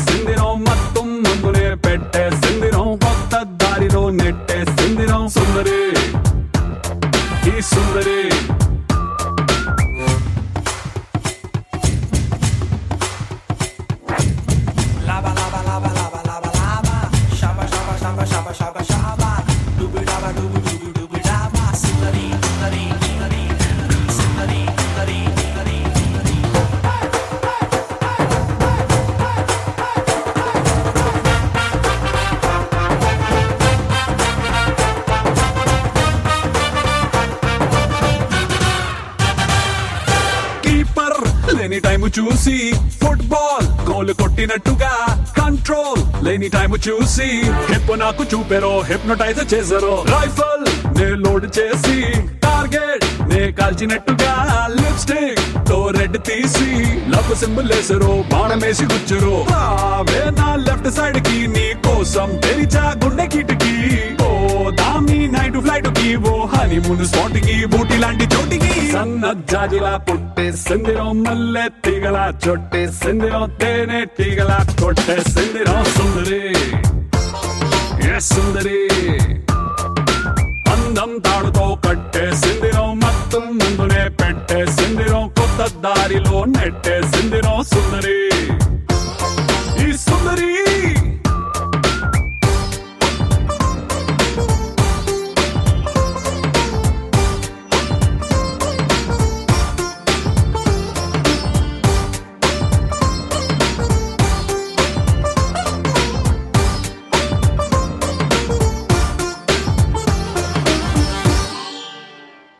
గోల్ 44.41 44.83
కంట్రోల్ 45.37 46.01
లేని 46.25 46.49
టైం 46.49 46.71
చూసి 46.85 47.27
హిప్ 47.69 47.91
నాకు 47.99 48.23
చూపెరో 48.23 48.71
హిప్నోటైజ్ 48.89 49.41
చేసారో 49.53 49.93
రైఫల్ 50.11 50.63
నే 50.97 51.07
లోడ్ 51.23 51.47
చేసి 51.57 51.97
టార్గెట్ 52.39 53.05
నే 53.31 53.41
కాల్చినట్టుగా 53.51 54.33
లిప్స్టిక్ 54.75 55.38
తో 55.69 55.77
రెడ్ 55.97 56.17
తీసి 56.27 56.67
లవ్ 57.13 57.31
సింబల్ 57.39 57.69
వేసరో 57.71 58.13
బాణమేసి 58.31 58.85
గుచ్చరో. 58.91 59.35
రావే 59.51 60.21
నా 60.39 60.49
లెఫ్ట్ 60.65 60.89
సైడ్కి 60.97 61.37
నీ 61.55 61.65
కోసం 61.85 62.29
తెరిచా 62.43 62.83
గుండె 63.03 63.25
కిటికీ. 63.33 63.73
ఓ 64.27 64.29
దామి 64.79 65.19
నైట్ 65.35 65.57
ఫ్లైట్కి 65.65 66.09
ఓ 66.31 66.33
హనీమూన్ 66.53 67.05
స్పాట్కి 67.11 67.55
బూటి 67.73 67.97
లాంటి 68.03 68.27
చోటికి. 68.35 68.73
సన్న 68.93 69.33
జాజిలా 69.51 69.93
పుట్టే 70.07 70.47
సిందిరో 70.65 71.07
మల్లె 71.23 71.65
తీగల 71.85 72.17
చొట్టే 72.45 72.83
సిందిరో 73.01 73.41
తేనె 73.61 74.01
తీగల 74.17 74.51
కొట్టే 74.81 75.17
సిందిరో 75.33 75.77
సుందరి. 75.97 76.43
ఏ 78.11 78.19
సుందరి. 78.31 78.79
అందం 80.73 81.11
తాడుతో 81.25 81.65
కట్టే 81.85 82.25
సిందిరో 82.43 82.85
సిందిరో 85.83 86.45
కొత్త 86.51 86.95
దారిలో 87.11 87.53
నెట్టే 87.61 87.61
సిందిరో. 87.71 88.28